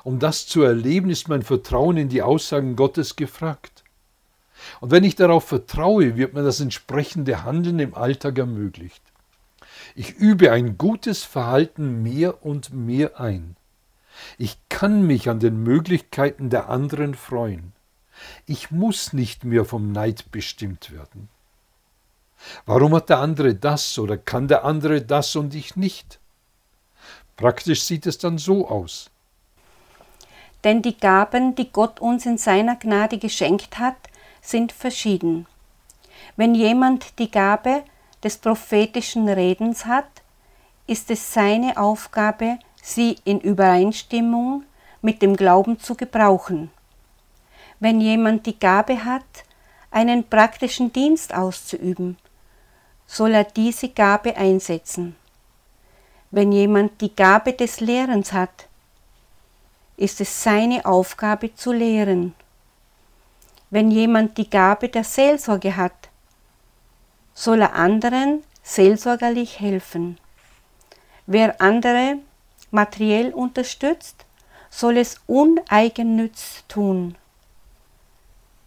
Um 0.04 0.20
das 0.20 0.48
zu 0.48 0.62
erleben, 0.62 1.10
ist 1.10 1.30
mein 1.30 1.44
Vertrauen 1.44 1.98
in 1.98 2.10
die 2.10 2.22
Aussagen 2.22 2.76
Gottes 2.76 3.16
gefragt. 3.16 3.84
Und 4.82 4.92
wenn 4.92 5.04
ich 5.04 5.16
darauf 5.16 5.46
vertraue, 5.46 6.18
wird 6.18 6.34
mir 6.34 6.44
das 6.44 6.60
entsprechende 6.60 7.44
Handeln 7.44 7.80
im 7.80 7.96
Alltag 7.96 8.38
ermöglicht. 8.38 9.02
Ich 9.96 10.12
übe 10.12 10.52
ein 10.52 10.78
gutes 10.78 11.24
Verhalten 11.24 12.04
mehr 12.04 12.46
und 12.46 12.74
mehr 12.74 13.20
ein. 13.20 13.56
Ich 14.38 14.58
kann 14.70 15.06
mich 15.08 15.30
an 15.30 15.40
den 15.40 15.64
Möglichkeiten 15.64 16.50
der 16.50 16.70
anderen 16.70 17.16
freuen. 17.16 17.74
Ich 18.46 18.70
muss 18.70 19.14
nicht 19.14 19.46
mehr 19.46 19.64
vom 19.64 19.92
Neid 19.92 20.32
bestimmt 20.32 20.92
werden. 20.92 21.30
Warum 22.66 22.96
hat 22.96 23.10
der 23.10 23.20
andere 23.20 23.56
das 23.56 23.98
oder 24.00 24.18
kann 24.18 24.48
der 24.48 24.64
andere 24.64 25.02
das 25.02 25.36
und 25.36 25.54
ich 25.56 25.76
nicht? 25.76 26.20
Praktisch 27.36 27.84
sieht 27.84 28.06
es 28.06 28.18
dann 28.18 28.38
so 28.38 28.68
aus. 28.68 29.10
Denn 30.64 30.82
die 30.82 30.98
Gaben, 30.98 31.56
die 31.56 31.72
Gott 31.72 32.00
uns 32.00 32.26
in 32.26 32.38
seiner 32.38 32.76
Gnade 32.76 33.18
geschenkt 33.18 33.80
hat, 33.80 33.96
sind 34.42 34.72
verschieden. 34.72 35.48
Wenn 36.36 36.54
jemand 36.54 37.18
die 37.20 37.32
Gabe 37.32 37.84
des 38.24 38.38
prophetischen 38.38 39.30
Redens 39.30 39.86
hat, 39.86 40.10
ist 40.88 41.10
es 41.12 41.34
seine 41.34 41.78
Aufgabe, 41.78 42.60
sie 42.82 43.18
in 43.24 43.40
Übereinstimmung 43.40 44.64
mit 45.02 45.22
dem 45.22 45.36
Glauben 45.36 45.80
zu 45.80 45.96
gebrauchen. 45.96 46.72
Wenn 47.80 48.02
jemand 48.02 48.46
die 48.46 48.60
Gabe 48.60 49.06
hat, 49.06 49.24
einen 49.92 50.28
praktischen 50.28 50.92
Dienst 50.92 51.34
auszuüben, 51.34 52.18
soll 53.12 53.34
er 53.34 53.44
diese 53.44 53.90
Gabe 53.90 54.38
einsetzen. 54.38 55.16
Wenn 56.30 56.52
jemand 56.52 57.02
die 57.02 57.16
Gabe 57.16 57.54
des 57.54 57.80
Lehrens 57.80 58.34
hat, 58.34 58.68
ist 59.98 60.22
es 60.22 60.44
seine 60.44 60.86
Aufgabe 60.86 61.56
zu 61.56 61.72
lehren. 61.72 62.36
Wenn 63.72 63.90
jemand 63.90 64.38
die 64.38 64.48
Gabe 64.48 64.90
der 64.90 65.04
Seelsorge 65.04 65.76
hat, 65.76 66.10
soll 67.34 67.62
er 67.62 67.74
anderen 67.74 68.44
seelsorgerlich 68.62 69.60
helfen. 69.60 70.20
Wer 71.26 71.60
andere 71.60 72.18
materiell 72.70 73.34
unterstützt, 73.34 74.24
soll 74.70 74.98
es 74.98 75.20
uneigennütz 75.26 76.64
tun. 76.68 77.16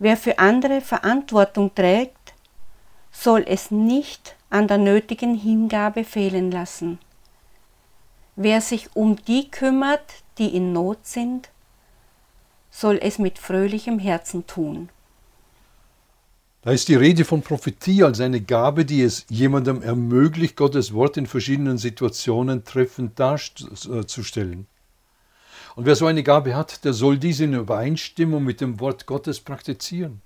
Wer 0.00 0.16
für 0.16 0.40
andere 0.40 0.80
Verantwortung 0.80 1.72
trägt, 1.72 2.21
soll 3.12 3.44
es 3.46 3.70
nicht 3.70 4.36
an 4.50 4.66
der 4.66 4.78
nötigen 4.78 5.34
Hingabe 5.34 6.04
fehlen 6.04 6.50
lassen. 6.50 6.98
Wer 8.34 8.60
sich 8.60 8.88
um 8.96 9.16
die 9.24 9.50
kümmert, 9.50 10.22
die 10.38 10.56
in 10.56 10.72
Not 10.72 11.06
sind, 11.06 11.50
soll 12.70 12.98
es 13.02 13.18
mit 13.18 13.38
fröhlichem 13.38 13.98
Herzen 13.98 14.46
tun. 14.46 14.88
Da 16.62 16.70
ist 16.70 16.88
die 16.88 16.94
Rede 16.94 17.24
von 17.24 17.42
Prophetie 17.42 18.04
als 18.04 18.20
eine 18.20 18.40
Gabe, 18.40 18.84
die 18.84 19.02
es 19.02 19.26
jemandem 19.28 19.82
ermöglicht, 19.82 20.56
Gottes 20.56 20.94
Wort 20.94 21.16
in 21.16 21.26
verschiedenen 21.26 21.76
Situationen 21.76 22.64
treffend 22.64 23.18
darzustellen. 23.18 24.66
Und 25.74 25.86
wer 25.86 25.96
so 25.96 26.06
eine 26.06 26.22
Gabe 26.22 26.54
hat, 26.54 26.84
der 26.84 26.92
soll 26.92 27.18
diese 27.18 27.44
in 27.44 27.54
Übereinstimmung 27.54 28.44
mit 28.44 28.60
dem 28.60 28.78
Wort 28.78 29.06
Gottes 29.06 29.40
praktizieren. 29.40 30.22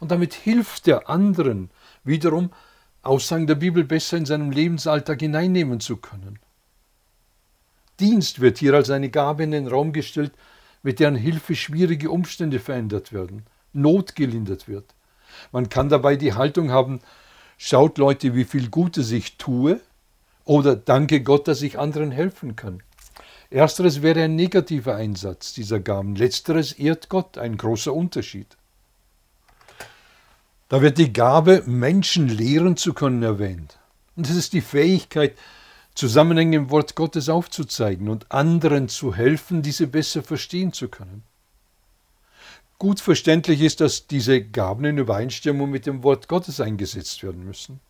Und 0.00 0.10
damit 0.10 0.34
hilft 0.34 0.86
der 0.86 1.08
anderen 1.08 1.70
wiederum, 2.04 2.50
Aussagen 3.02 3.46
der 3.46 3.54
Bibel 3.54 3.84
besser 3.84 4.16
in 4.16 4.26
seinem 4.26 4.50
Lebensalltag 4.50 5.20
hineinnehmen 5.20 5.80
zu 5.80 5.96
können. 5.96 6.38
Dienst 7.98 8.40
wird 8.40 8.58
hier 8.58 8.74
als 8.74 8.90
eine 8.90 9.10
Gabe 9.10 9.44
in 9.44 9.50
den 9.50 9.66
Raum 9.66 9.92
gestellt, 9.92 10.32
mit 10.82 11.00
deren 11.00 11.16
Hilfe 11.16 11.54
schwierige 11.54 12.10
Umstände 12.10 12.58
verändert 12.58 13.12
werden, 13.12 13.44
Not 13.72 14.16
gelindert 14.16 14.68
wird. 14.68 14.94
Man 15.52 15.68
kann 15.68 15.88
dabei 15.88 16.16
die 16.16 16.34
Haltung 16.34 16.70
haben, 16.70 17.00
schaut 17.58 17.98
Leute, 17.98 18.34
wie 18.34 18.44
viel 18.44 18.68
Gutes 18.68 19.10
ich 19.10 19.36
tue, 19.36 19.80
oder 20.44 20.74
danke 20.74 21.22
Gott, 21.22 21.46
dass 21.46 21.62
ich 21.62 21.78
anderen 21.78 22.10
helfen 22.10 22.56
kann. 22.56 22.82
Ersteres 23.50 24.02
wäre 24.02 24.22
ein 24.22 24.36
negativer 24.36 24.96
Einsatz 24.96 25.52
dieser 25.52 25.80
Gaben, 25.80 26.16
letzteres 26.16 26.72
ehrt 26.72 27.08
Gott, 27.08 27.36
ein 27.36 27.56
großer 27.56 27.92
Unterschied. 27.92 28.56
Da 30.70 30.80
wird 30.82 30.98
die 30.98 31.12
Gabe, 31.12 31.64
Menschen 31.66 32.28
lehren 32.28 32.76
zu 32.76 32.94
können, 32.94 33.24
erwähnt. 33.24 33.80
Und 34.14 34.30
es 34.30 34.36
ist 34.36 34.52
die 34.52 34.60
Fähigkeit, 34.60 35.36
Zusammenhänge 35.96 36.56
im 36.56 36.70
Wort 36.70 36.94
Gottes 36.94 37.28
aufzuzeigen 37.28 38.08
und 38.08 38.30
anderen 38.30 38.88
zu 38.88 39.12
helfen, 39.12 39.62
diese 39.62 39.88
besser 39.88 40.22
verstehen 40.22 40.72
zu 40.72 40.88
können. 40.88 41.24
Gut 42.78 43.00
verständlich 43.00 43.62
ist, 43.62 43.80
dass 43.80 44.06
diese 44.06 44.44
Gaben 44.44 44.84
in 44.84 44.98
Übereinstimmung 44.98 45.70
mit 45.70 45.86
dem 45.86 46.04
Wort 46.04 46.28
Gottes 46.28 46.60
eingesetzt 46.60 47.24
werden 47.24 47.44
müssen. 47.44 47.80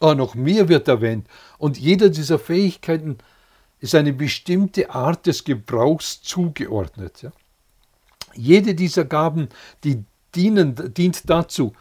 Aber 0.00 0.14
noch 0.14 0.34
mehr 0.34 0.68
wird 0.68 0.86
erwähnt, 0.86 1.28
und 1.56 1.78
jeder 1.78 2.10
dieser 2.10 2.38
Fähigkeiten 2.38 3.16
ist 3.80 3.94
eine 3.94 4.12
bestimmte 4.12 4.90
Art 4.90 5.24
des 5.24 5.44
Gebrauchs 5.44 6.20
zugeordnet. 6.20 7.30
Jede 8.34 8.74
dieser 8.74 9.06
Gaben, 9.06 9.48
die 9.82 10.04
dienen, 10.34 10.94
dient 10.94 11.28
dazu, 11.28 11.72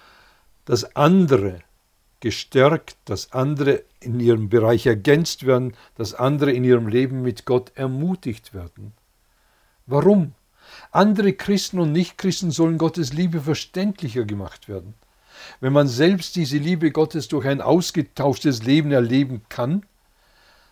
dass 0.66 0.96
andere 0.96 1.60
gestärkt, 2.20 2.98
dass 3.06 3.34
andere 3.34 3.84
in 4.00 4.20
ihrem 4.20 4.50
Bereich 4.50 4.86
ergänzt 4.86 5.46
werden, 5.46 5.74
dass 5.96 6.14
andere 6.14 6.52
in 6.52 6.64
ihrem 6.64 6.88
Leben 6.88 7.22
mit 7.22 7.46
Gott 7.46 7.72
ermutigt 7.76 8.54
werden. 8.54 8.94
Warum? 9.86 10.34
Andere 10.92 11.34
Christen 11.34 11.80
und 11.80 11.92
Nichtchristen 11.92 12.52
sollen 12.52 12.78
Gottes 12.78 13.14
Liebe 13.14 13.42
verständlicher 13.42 14.26
gemacht 14.26 14.68
werden. 14.68 14.96
Wenn 15.60 15.74
man 15.74 15.88
selbst 15.88 16.36
diese 16.36 16.58
Liebe 16.58 16.92
Gottes 16.92 17.28
durch 17.28 17.46
ein 17.46 17.62
ausgetauschtes 17.62 18.64
Leben 18.64 18.92
erleben 18.92 19.44
kann, 19.50 19.86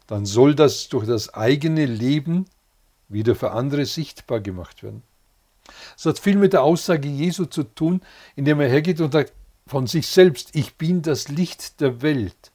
dann 0.07 0.25
soll 0.25 0.55
das 0.55 0.89
durch 0.89 1.05
das 1.05 1.33
eigene 1.33 1.85
Leben 1.85 2.45
wieder 3.09 3.35
für 3.35 3.51
andere 3.51 3.85
sichtbar 3.85 4.39
gemacht 4.39 4.83
werden. 4.83 5.03
Es 5.97 6.05
hat 6.05 6.19
viel 6.19 6.37
mit 6.37 6.53
der 6.53 6.63
Aussage 6.63 7.07
Jesu 7.07 7.45
zu 7.45 7.63
tun, 7.63 8.01
indem 8.35 8.59
er 8.59 8.69
hergeht 8.69 9.01
und 9.01 9.11
sagt 9.11 9.33
von 9.67 9.87
sich 9.87 10.07
selbst, 10.07 10.55
ich 10.55 10.75
bin 10.75 11.01
das 11.01 11.29
Licht 11.29 11.79
der 11.81 12.01
Welt. 12.01 12.51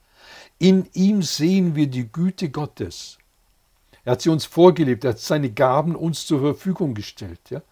In 0.59 0.89
ihm 0.93 1.23
sehen 1.23 1.75
wir 1.75 1.87
die 1.87 2.11
Güte 2.11 2.51
Gottes. 2.51 3.19
Er 4.05 4.13
hat 4.13 4.23
sie 4.23 4.31
uns 4.31 4.45
vorgelebt, 4.45 5.05
er 5.05 5.11
hat 5.11 5.19
seine 5.19 5.51
Gaben 5.51 5.95
uns 5.95 6.27
zur 6.27 6.41
Verfügung 6.41 6.95
gestellt. 6.95 7.41
Ja? 7.51 7.63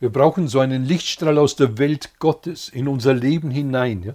Wir 0.00 0.10
brauchen 0.10 0.48
so 0.48 0.60
einen 0.60 0.84
Lichtstrahl 0.84 1.38
aus 1.38 1.56
der 1.56 1.78
Welt 1.78 2.18
Gottes 2.18 2.68
in 2.68 2.88
unser 2.88 3.14
Leben 3.14 3.50
hinein. 3.50 4.02
Ja? 4.02 4.14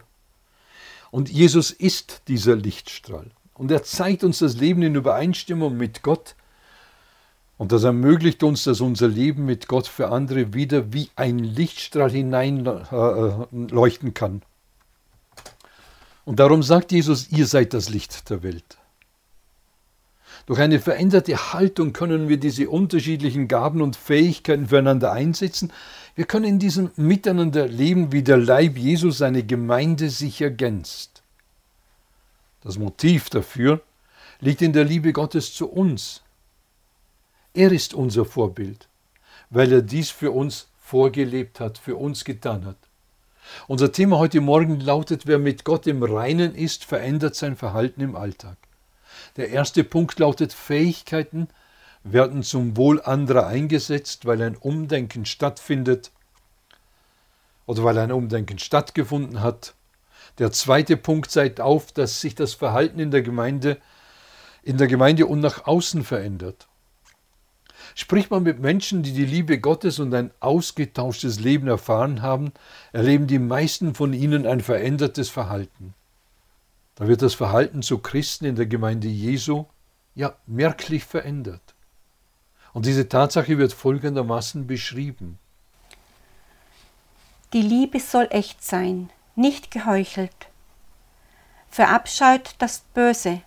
Und 1.11 1.29
Jesus 1.29 1.71
ist 1.71 2.23
dieser 2.27 2.55
Lichtstrahl. 2.55 3.31
Und 3.53 3.71
er 3.71 3.83
zeigt 3.83 4.23
uns 4.23 4.39
das 4.39 4.57
Leben 4.57 4.81
in 4.81 4.95
Übereinstimmung 4.95 5.77
mit 5.77 6.03
Gott, 6.03 6.35
und 7.57 7.71
das 7.71 7.83
ermöglicht 7.83 8.43
uns, 8.43 8.65
dass 8.65 8.81
unser 8.81 9.07
Leben 9.07 9.45
mit 9.45 9.67
Gott 9.67 9.87
für 9.87 10.09
andere 10.09 10.53
wieder 10.53 10.93
wie 10.93 11.09
ein 11.15 11.39
Lichtstrahl 11.39 12.11
hineinleuchten 12.11 14.13
kann. 14.13 14.41
Und 16.25 16.39
darum 16.39 16.63
sagt 16.63 16.91
Jesus, 16.91 17.31
ihr 17.31 17.47
seid 17.47 17.73
das 17.73 17.89
Licht 17.89 18.29
der 18.29 18.43
Welt. 18.43 18.77
Durch 20.47 20.59
eine 20.59 20.79
veränderte 20.79 21.53
Haltung 21.53 21.93
können 21.93 22.29
wir 22.29 22.37
diese 22.37 22.69
unterschiedlichen 22.69 23.47
Gaben 23.47 23.81
und 23.81 23.95
Fähigkeiten 23.95 24.67
füreinander 24.67 25.11
einsetzen. 25.11 25.71
Wir 26.15 26.25
können 26.25 26.45
in 26.45 26.59
diesem 26.59 26.91
Miteinander 26.97 27.67
leben, 27.67 28.11
wie 28.11 28.21
der 28.21 28.37
Leib 28.37 28.77
Jesus 28.77 29.19
seine 29.19 29.43
Gemeinde 29.43 30.09
sich 30.09 30.41
ergänzt. 30.41 31.23
Das 32.61 32.77
Motiv 32.77 33.29
dafür 33.29 33.81
liegt 34.39 34.61
in 34.61 34.73
der 34.73 34.83
Liebe 34.83 35.13
Gottes 35.13 35.53
zu 35.53 35.67
uns. 35.67 36.21
Er 37.55 37.71
ist 37.71 37.93
unser 37.93 38.25
Vorbild, 38.25 38.89
weil 39.49 39.71
er 39.71 39.81
dies 39.81 40.09
für 40.09 40.31
uns 40.31 40.67
vorgelebt 40.77 41.61
hat, 41.61 41.77
für 41.77 41.95
uns 41.95 42.25
getan 42.25 42.65
hat. 42.65 42.75
Unser 43.69 43.93
Thema 43.93 44.17
heute 44.17 44.41
Morgen 44.41 44.81
lautet, 44.81 45.25
wer 45.25 45.39
mit 45.39 45.63
Gott 45.63 45.87
im 45.87 46.03
Reinen 46.03 46.53
ist, 46.53 46.83
verändert 46.83 47.33
sein 47.35 47.55
Verhalten 47.55 48.01
im 48.01 48.17
Alltag. 48.17 48.57
Der 49.37 49.51
erste 49.51 49.85
Punkt 49.85 50.19
lautet, 50.19 50.51
Fähigkeiten 50.51 51.47
werden 52.03 52.43
zum 52.43 52.75
Wohl 52.75 53.01
anderer 53.01 53.47
eingesetzt, 53.47 54.25
weil 54.25 54.41
ein 54.41 54.57
Umdenken 54.57 55.25
stattfindet 55.25 56.11
oder 57.67 57.85
weil 57.85 57.97
ein 57.99 58.11
Umdenken 58.11 58.59
stattgefunden 58.59 59.39
hat. 59.39 59.75
Der 60.39 60.51
zweite 60.51 60.97
Punkt 60.97 61.31
zeigt 61.31 61.61
auf, 61.61 61.93
dass 61.93 62.19
sich 62.19 62.35
das 62.35 62.53
Verhalten 62.53 62.99
in 62.99 63.11
der 63.11 63.21
Gemeinde 63.21 63.77
in 64.61 64.77
der 64.77 64.87
Gemeinde 64.87 65.25
und 65.27 65.39
nach 65.39 65.67
außen 65.67 66.03
verändert. 66.03 66.67
Spricht 67.97 68.29
man 68.29 68.43
mit 68.43 68.59
Menschen, 68.59 69.03
die 69.03 69.13
die 69.13 69.25
Liebe 69.25 69.57
Gottes 69.57 69.99
und 69.99 70.13
ein 70.13 70.31
ausgetauschtes 70.41 71.39
Leben 71.39 71.69
erfahren 71.69 72.21
haben, 72.21 72.51
erleben 72.91 73.25
die 73.25 73.39
meisten 73.39 73.95
von 73.95 74.11
ihnen 74.11 74.45
ein 74.45 74.59
verändertes 74.59 75.29
Verhalten. 75.29 75.93
Da 76.95 77.07
wird 77.07 77.21
das 77.21 77.33
Verhalten 77.33 77.81
zu 77.81 77.99
Christen 77.99 78.43
in 78.43 78.57
der 78.57 78.65
Gemeinde 78.65 79.07
Jesu 79.07 79.65
ja 80.13 80.35
merklich 80.45 81.05
verändert. 81.05 81.73
Und 82.73 82.85
diese 82.85 83.07
Tatsache 83.07 83.57
wird 83.57 83.71
folgendermaßen 83.71 84.67
beschrieben. 84.67 85.39
Die 87.53 87.61
Liebe 87.61 88.01
soll 88.01 88.27
echt 88.29 88.61
sein, 88.61 89.09
nicht 89.37 89.71
geheuchelt. 89.71 90.49
Verabscheut 91.69 92.55
das 92.57 92.79
Böse, 92.93 93.41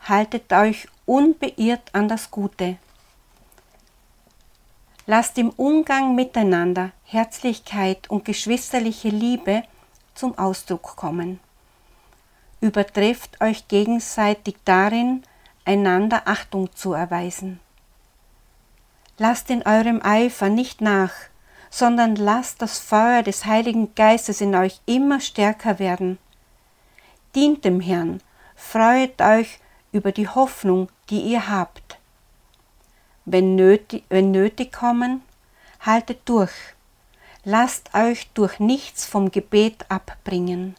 haltet 0.00 0.52
euch 0.52 0.86
unbeirrt 1.06 1.94
an 1.94 2.08
das 2.08 2.30
Gute. 2.30 2.76
Lasst 5.08 5.38
im 5.38 5.50
Umgang 5.50 6.16
miteinander 6.16 6.90
Herzlichkeit 7.04 8.10
und 8.10 8.24
geschwisterliche 8.24 9.08
Liebe 9.08 9.62
zum 10.16 10.36
Ausdruck 10.36 10.96
kommen. 10.96 11.38
Übertrefft 12.60 13.40
euch 13.40 13.68
gegenseitig 13.68 14.56
darin, 14.64 15.22
einander 15.64 16.22
Achtung 16.24 16.74
zu 16.74 16.92
erweisen. 16.92 17.60
Lasst 19.16 19.48
in 19.48 19.62
eurem 19.64 20.02
Eifer 20.02 20.48
nicht 20.48 20.80
nach, 20.80 21.12
sondern 21.70 22.16
lasst 22.16 22.60
das 22.60 22.80
Feuer 22.80 23.22
des 23.22 23.44
Heiligen 23.44 23.94
Geistes 23.94 24.40
in 24.40 24.56
euch 24.56 24.80
immer 24.86 25.20
stärker 25.20 25.78
werden. 25.78 26.18
Dient 27.36 27.64
dem 27.64 27.80
Herrn, 27.80 28.20
freut 28.56 29.22
euch 29.22 29.60
über 29.92 30.10
die 30.10 30.28
Hoffnung, 30.28 30.88
die 31.10 31.20
ihr 31.20 31.48
habt 31.48 31.85
wenn 33.26 33.56
nötig, 33.56 34.04
wenn 34.08 34.30
nötig 34.30 34.72
kommen, 34.72 35.20
haltet 35.80 36.20
durch. 36.24 36.52
Lasst 37.44 37.94
euch 37.94 38.28
durch 38.34 38.58
nichts 38.58 39.04
vom 39.04 39.30
Gebet 39.30 39.84
abbringen. 39.88 40.76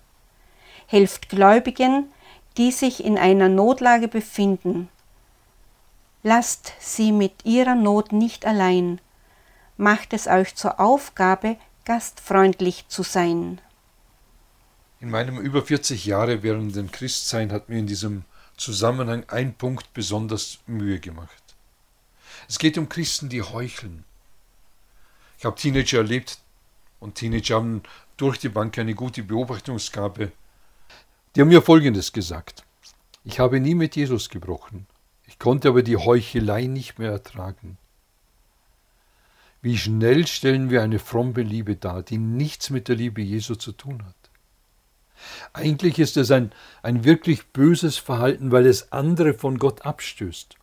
Helft 0.88 1.30
Gläubigen, 1.30 2.12
die 2.58 2.72
sich 2.72 3.04
in 3.04 3.18
einer 3.18 3.50
Notlage 3.50 4.08
befinden. 4.08 4.90
Lasst 6.24 6.74
sie 6.80 7.12
mit 7.12 7.46
ihrer 7.46 7.76
Not 7.76 8.12
nicht 8.12 8.46
allein. 8.46 9.00
Macht 9.78 10.14
es 10.14 10.28
euch 10.28 10.56
zur 10.56 10.80
Aufgabe, 10.80 11.58
gastfreundlich 11.86 12.86
zu 12.88 13.04
sein. 13.04 13.62
In 15.00 15.12
meinem 15.12 15.38
über 15.38 15.62
40 15.62 16.06
Jahre 16.06 16.42
währenden 16.42 16.92
Christsein 16.92 17.52
hat 17.52 17.70
mir 17.70 17.78
in 17.78 17.88
diesem 17.88 18.24
Zusammenhang 18.58 19.24
ein 19.28 19.54
Punkt 19.54 19.94
besonders 19.94 20.60
Mühe 20.66 21.00
gemacht. 21.00 21.47
Es 22.48 22.60
geht 22.60 22.78
um 22.78 22.90
Christen, 22.90 23.30
die 23.30 23.42
heucheln. 23.42 24.06
Ich 25.38 25.46
habe 25.46 25.58
Teenager 25.58 26.00
erlebt 26.00 26.40
und 27.00 27.16
Teenager 27.16 27.56
haben 27.56 27.84
durch 28.16 28.40
die 28.40 28.50
Bank 28.50 28.78
eine 28.78 28.96
gute 28.96 29.24
Beobachtungsgabe. 29.24 30.32
Die 31.36 31.42
haben 31.42 31.50
mir 31.50 31.62
Folgendes 31.62 32.14
gesagt. 32.14 32.64
Ich 33.24 33.40
habe 33.40 33.60
nie 33.60 33.76
mit 33.76 33.96
Jesus 33.96 34.30
gebrochen. 34.30 34.88
Ich 35.28 35.38
konnte 35.38 35.68
aber 35.68 35.84
die 35.84 35.98
Heuchelei 35.98 36.64
nicht 36.64 36.98
mehr 36.98 37.12
ertragen. 37.12 37.78
Wie 39.62 39.78
schnell 39.78 40.26
stellen 40.26 40.70
wir 40.70 40.82
eine 40.82 41.00
fromme 41.00 41.42
Liebe 41.42 41.76
dar, 41.76 42.02
die 42.02 42.18
nichts 42.18 42.70
mit 42.70 42.88
der 42.88 42.96
Liebe 42.96 43.22
Jesu 43.22 43.56
zu 43.56 43.74
tun 43.74 44.04
hat. 44.06 44.16
Eigentlich 45.54 46.00
ist 46.00 46.16
es 46.16 46.32
ein, 46.32 46.52
ein 46.84 47.04
wirklich 47.04 47.48
böses 47.48 47.98
Verhalten, 47.98 48.52
weil 48.52 48.66
es 48.66 48.92
andere 48.92 49.34
von 49.34 49.58
Gott 49.58 49.86
abstößt. 49.86 50.57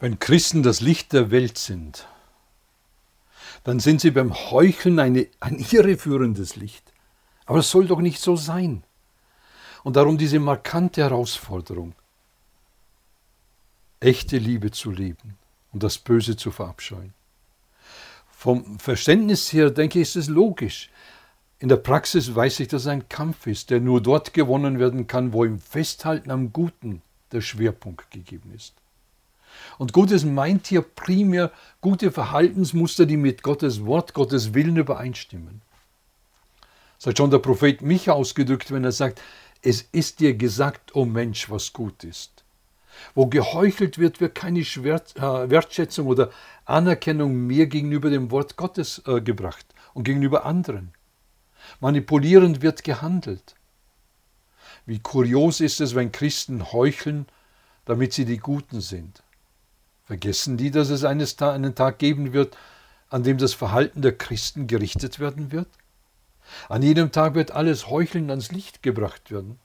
Wenn 0.00 0.18
Christen 0.18 0.62
das 0.62 0.80
Licht 0.80 1.12
der 1.12 1.30
Welt 1.30 1.58
sind, 1.58 2.06
dann 3.64 3.80
sind 3.80 4.00
sie 4.00 4.12
beim 4.12 4.32
Heucheln 4.32 4.98
eine, 5.00 5.26
ein 5.40 5.58
irreführendes 5.58 6.56
Licht. 6.56 6.92
Aber 7.46 7.58
es 7.58 7.70
soll 7.70 7.86
doch 7.86 8.00
nicht 8.00 8.20
so 8.20 8.36
sein. 8.36 8.84
Und 9.82 9.96
darum 9.96 10.18
diese 10.18 10.38
markante 10.38 11.02
Herausforderung, 11.02 11.94
echte 14.00 14.38
Liebe 14.38 14.70
zu 14.70 14.90
leben 14.90 15.36
und 15.72 15.82
das 15.82 15.98
Böse 15.98 16.36
zu 16.36 16.50
verabscheuen. 16.50 17.14
Vom 18.30 18.78
Verständnis 18.78 19.52
her, 19.52 19.70
denke 19.70 19.98
ich, 19.98 20.08
ist 20.08 20.16
es 20.16 20.28
logisch. 20.28 20.90
In 21.58 21.68
der 21.68 21.76
Praxis 21.76 22.32
weiß 22.32 22.60
ich, 22.60 22.68
dass 22.68 22.82
es 22.82 22.86
ein 22.88 23.08
Kampf 23.08 23.48
ist, 23.48 23.70
der 23.70 23.80
nur 23.80 24.00
dort 24.00 24.32
gewonnen 24.32 24.78
werden 24.78 25.08
kann, 25.08 25.32
wo 25.32 25.42
im 25.44 25.58
Festhalten 25.58 26.30
am 26.30 26.52
Guten 26.52 27.02
der 27.32 27.40
Schwerpunkt 27.40 28.12
gegeben 28.12 28.52
ist. 28.54 28.74
Und 29.78 29.92
Gutes 29.92 30.24
meint 30.24 30.66
hier 30.66 30.82
primär 30.82 31.52
gute 31.80 32.10
Verhaltensmuster, 32.10 33.06
die 33.06 33.16
mit 33.16 33.42
Gottes 33.42 33.84
Wort, 33.84 34.14
Gottes 34.14 34.54
Willen 34.54 34.76
übereinstimmen. 34.76 35.62
Das 36.98 37.06
hat 37.06 37.18
schon 37.18 37.30
der 37.30 37.38
Prophet 37.38 37.80
Micha 37.80 38.12
ausgedrückt, 38.12 38.72
wenn 38.72 38.84
er 38.84 38.92
sagt, 38.92 39.20
es 39.62 39.82
ist 39.92 40.20
dir 40.20 40.34
gesagt, 40.34 40.94
o 40.94 41.02
oh 41.02 41.04
Mensch, 41.04 41.50
was 41.50 41.72
gut 41.72 42.04
ist. 42.04 42.44
Wo 43.14 43.26
geheuchelt 43.26 43.98
wird, 43.98 44.20
wird 44.20 44.34
keine 44.34 44.60
äh, 44.60 45.50
Wertschätzung 45.50 46.06
oder 46.06 46.30
Anerkennung 46.64 47.46
mehr 47.46 47.66
gegenüber 47.66 48.10
dem 48.10 48.30
Wort 48.30 48.56
Gottes 48.56 49.02
äh, 49.06 49.20
gebracht 49.20 49.66
und 49.94 50.04
gegenüber 50.04 50.44
anderen. 50.44 50.92
Manipulierend 51.80 52.62
wird 52.62 52.82
gehandelt. 52.82 53.54
Wie 54.86 54.98
kurios 54.98 55.60
ist 55.60 55.80
es, 55.80 55.94
wenn 55.94 56.12
Christen 56.12 56.72
heucheln, 56.72 57.26
damit 57.84 58.12
sie 58.12 58.24
die 58.24 58.38
Guten 58.38 58.80
sind. 58.80 59.22
Vergessen 60.08 60.56
die, 60.56 60.70
dass 60.70 60.88
es 60.88 61.04
eines 61.04 61.38
einen 61.42 61.74
Tag 61.74 61.98
geben 61.98 62.32
wird, 62.32 62.56
an 63.10 63.24
dem 63.24 63.36
das 63.36 63.52
Verhalten 63.52 64.00
der 64.00 64.16
Christen 64.16 64.66
gerichtet 64.66 65.20
werden 65.20 65.52
wird? 65.52 65.68
An 66.70 66.80
jedem 66.80 67.12
Tag 67.12 67.34
wird 67.34 67.50
alles 67.50 67.90
Heucheln 67.90 68.30
ans 68.30 68.50
Licht 68.50 68.82
gebracht 68.82 69.30
werden. 69.30 69.58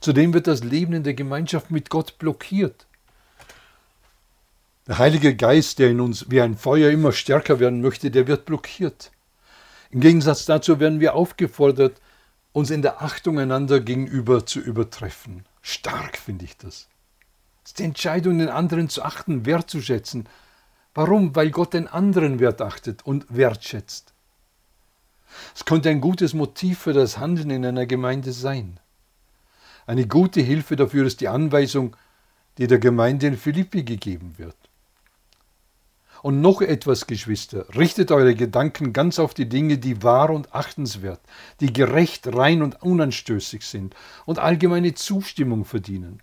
Zudem 0.00 0.34
wird 0.34 0.48
das 0.48 0.64
Leben 0.64 0.92
in 0.92 1.02
der 1.02 1.14
Gemeinschaft 1.14 1.70
mit 1.70 1.88
Gott 1.88 2.18
blockiert. 2.18 2.86
Der 4.86 4.98
Heilige 4.98 5.34
Geist, 5.34 5.78
der 5.78 5.88
in 5.88 6.00
uns 6.02 6.30
wie 6.30 6.42
ein 6.42 6.54
Feuer 6.54 6.90
immer 6.90 7.12
stärker 7.12 7.58
werden 7.58 7.80
möchte, 7.80 8.10
der 8.10 8.26
wird 8.26 8.44
blockiert. 8.44 9.12
Im 9.88 10.00
Gegensatz 10.00 10.44
dazu 10.44 10.78
werden 10.78 11.00
wir 11.00 11.14
aufgefordert, 11.14 12.02
uns 12.52 12.68
in 12.68 12.82
der 12.82 13.00
Achtung 13.00 13.38
einander 13.38 13.80
gegenüber 13.80 14.44
zu 14.44 14.60
übertreffen. 14.60 15.46
Stark 15.62 16.18
finde 16.18 16.44
ich 16.44 16.58
das. 16.58 16.86
Die 17.74 17.84
Entscheidung, 17.84 18.38
den 18.38 18.48
anderen 18.48 18.88
zu 18.88 19.02
achten, 19.02 19.46
wertzuschätzen. 19.46 20.28
Warum? 20.94 21.36
Weil 21.36 21.50
Gott 21.50 21.74
den 21.74 21.86
anderen 21.86 22.40
Wert 22.40 22.60
achtet 22.62 23.04
und 23.04 23.26
wertschätzt. 23.28 24.12
Es 25.54 25.64
könnte 25.64 25.90
ein 25.90 26.00
gutes 26.00 26.34
Motiv 26.34 26.78
für 26.80 26.92
das 26.92 27.18
Handeln 27.18 27.50
in 27.50 27.64
einer 27.64 27.86
Gemeinde 27.86 28.32
sein. 28.32 28.80
Eine 29.86 30.06
gute 30.06 30.40
Hilfe 30.40 30.76
dafür 30.76 31.06
ist 31.06 31.20
die 31.20 31.28
Anweisung, 31.28 31.96
die 32.58 32.66
der 32.66 32.78
Gemeinde 32.78 33.28
in 33.28 33.36
Philippi 33.36 33.84
gegeben 33.84 34.34
wird. 34.36 34.56
Und 36.22 36.40
noch 36.40 36.60
etwas, 36.60 37.06
Geschwister, 37.06 37.66
richtet 37.76 38.10
eure 38.10 38.34
Gedanken 38.34 38.92
ganz 38.92 39.18
auf 39.18 39.34
die 39.34 39.48
Dinge, 39.48 39.78
die 39.78 40.02
wahr 40.02 40.30
und 40.30 40.52
achtenswert, 40.52 41.20
die 41.60 41.72
gerecht, 41.72 42.26
rein 42.34 42.62
und 42.62 42.82
unanstößig 42.82 43.64
sind 43.64 43.94
und 44.26 44.40
allgemeine 44.40 44.94
Zustimmung 44.94 45.64
verdienen. 45.64 46.20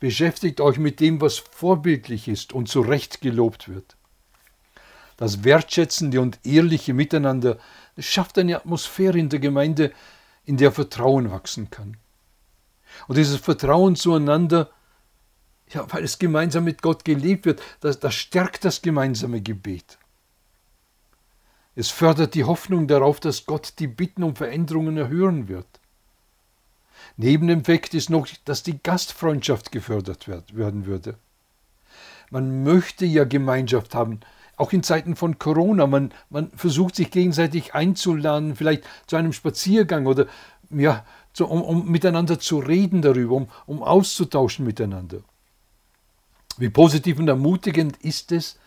Beschäftigt 0.00 0.60
euch 0.60 0.78
mit 0.78 1.00
dem, 1.00 1.20
was 1.20 1.38
vorbildlich 1.38 2.28
ist 2.28 2.52
und 2.52 2.68
zu 2.68 2.80
Recht 2.80 3.20
gelobt 3.20 3.68
wird. 3.68 3.96
Das 5.16 5.44
wertschätzende 5.44 6.20
und 6.20 6.38
ehrliche 6.44 6.94
Miteinander 6.94 7.58
schafft 7.98 8.38
eine 8.38 8.56
Atmosphäre 8.56 9.18
in 9.18 9.28
der 9.28 9.38
Gemeinde, 9.38 9.92
in 10.44 10.56
der 10.56 10.72
Vertrauen 10.72 11.30
wachsen 11.30 11.70
kann. 11.70 11.96
Und 13.06 13.16
dieses 13.16 13.40
Vertrauen 13.40 13.96
zueinander 13.96 14.70
ja, 15.72 15.86
weil 15.92 16.04
es 16.04 16.18
gemeinsam 16.18 16.64
mit 16.64 16.82
Gott 16.82 17.04
gelebt 17.04 17.46
wird, 17.46 17.62
das, 17.80 17.98
das 17.98 18.14
stärkt 18.14 18.64
das 18.64 18.82
gemeinsame 18.82 19.40
Gebet. 19.40 19.98
Es 21.74 21.88
fördert 21.90 22.34
die 22.34 22.44
Hoffnung 22.44 22.86
darauf, 22.86 23.20
dass 23.20 23.46
Gott 23.46 23.74
die 23.78 23.86
Bitten 23.86 24.22
um 24.22 24.36
Veränderungen 24.36 24.96
erhören 24.98 25.48
wird. 25.48 25.66
Nebeneffekt 27.16 27.94
ist 27.94 28.10
noch, 28.10 28.26
dass 28.44 28.62
die 28.62 28.82
Gastfreundschaft 28.82 29.72
gefördert 29.72 30.28
werden 30.28 30.86
würde. 30.86 31.16
Man 32.30 32.62
möchte 32.62 33.04
ja 33.04 33.24
Gemeinschaft 33.24 33.94
haben, 33.94 34.20
auch 34.56 34.72
in 34.72 34.82
Zeiten 34.82 35.16
von 35.16 35.38
Corona. 35.38 35.86
Man, 35.86 36.12
man 36.30 36.50
versucht 36.52 36.96
sich 36.96 37.10
gegenseitig 37.10 37.74
einzuladen, 37.74 38.56
vielleicht 38.56 38.84
zu 39.06 39.16
einem 39.16 39.32
Spaziergang 39.32 40.06
oder 40.06 40.26
ja, 40.70 41.04
zu, 41.32 41.46
um, 41.46 41.62
um 41.62 41.90
miteinander 41.90 42.38
zu 42.38 42.58
reden 42.58 43.02
darüber, 43.02 43.34
um, 43.34 43.48
um 43.66 43.82
auszutauschen 43.82 44.64
miteinander. 44.64 45.18
Wie 46.58 46.70
positiv 46.70 47.18
und 47.18 47.28
ermutigend 47.28 47.96
ist 47.98 48.32
es, 48.32 48.58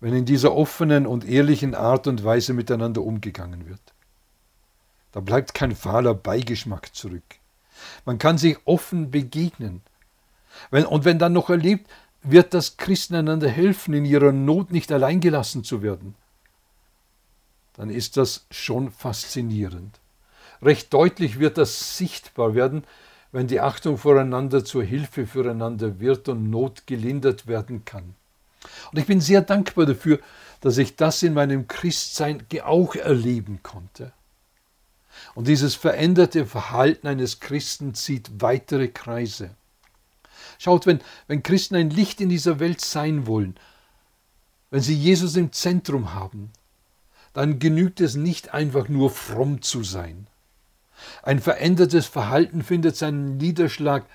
wenn 0.00 0.14
in 0.14 0.24
dieser 0.24 0.54
offenen 0.54 1.06
und 1.06 1.26
ehrlichen 1.26 1.74
Art 1.74 2.06
und 2.06 2.24
Weise 2.24 2.54
miteinander 2.54 3.02
umgegangen 3.02 3.68
wird. 3.68 3.80
Da 5.12 5.20
bleibt 5.20 5.54
kein 5.54 5.74
fahler 5.74 6.14
Beigeschmack 6.14 6.94
zurück. 6.94 7.39
Man 8.04 8.18
kann 8.18 8.38
sich 8.38 8.58
offen 8.64 9.10
begegnen. 9.10 9.82
Wenn, 10.70 10.86
und 10.86 11.04
wenn 11.04 11.18
dann 11.18 11.32
noch 11.32 11.50
erlebt 11.50 11.88
wird, 12.22 12.54
dass 12.54 12.76
Christen 12.76 13.14
einander 13.14 13.48
helfen, 13.48 13.94
in 13.94 14.04
ihrer 14.04 14.32
Not 14.32 14.70
nicht 14.72 14.92
alleingelassen 14.92 15.64
zu 15.64 15.82
werden, 15.82 16.14
dann 17.74 17.90
ist 17.90 18.16
das 18.16 18.46
schon 18.50 18.90
faszinierend. 18.90 19.98
Recht 20.62 20.92
deutlich 20.92 21.38
wird 21.38 21.56
das 21.56 21.96
sichtbar 21.96 22.54
werden, 22.54 22.84
wenn 23.32 23.46
die 23.46 23.60
Achtung 23.60 23.96
voreinander 23.96 24.64
zur 24.64 24.82
Hilfe 24.82 25.26
füreinander 25.26 26.00
wird 26.00 26.28
und 26.28 26.50
Not 26.50 26.86
gelindert 26.86 27.46
werden 27.46 27.84
kann. 27.84 28.14
Und 28.92 28.98
ich 28.98 29.06
bin 29.06 29.20
sehr 29.20 29.40
dankbar 29.40 29.86
dafür, 29.86 30.18
dass 30.60 30.76
ich 30.76 30.96
das 30.96 31.22
in 31.22 31.32
meinem 31.32 31.68
Christsein 31.68 32.44
auch 32.62 32.94
erleben 32.94 33.60
konnte. 33.62 34.12
Und 35.34 35.48
dieses 35.48 35.74
veränderte 35.74 36.46
Verhalten 36.46 37.06
eines 37.06 37.40
Christen 37.40 37.94
zieht 37.94 38.30
weitere 38.40 38.88
Kreise. 38.88 39.50
Schaut, 40.58 40.86
wenn, 40.86 41.00
wenn 41.26 41.42
Christen 41.42 41.76
ein 41.76 41.90
Licht 41.90 42.20
in 42.20 42.28
dieser 42.28 42.60
Welt 42.60 42.80
sein 42.80 43.26
wollen, 43.26 43.56
wenn 44.70 44.80
sie 44.80 44.94
Jesus 44.94 45.36
im 45.36 45.52
Zentrum 45.52 46.14
haben, 46.14 46.50
dann 47.32 47.58
genügt 47.58 48.00
es 48.00 48.14
nicht 48.14 48.54
einfach 48.54 48.88
nur 48.88 49.10
fromm 49.10 49.62
zu 49.62 49.82
sein. 49.82 50.26
Ein 51.22 51.40
verändertes 51.40 52.06
Verhalten 52.06 52.62
findet 52.62 52.96
seinen 52.96 53.36
Niederschlag 53.36 54.06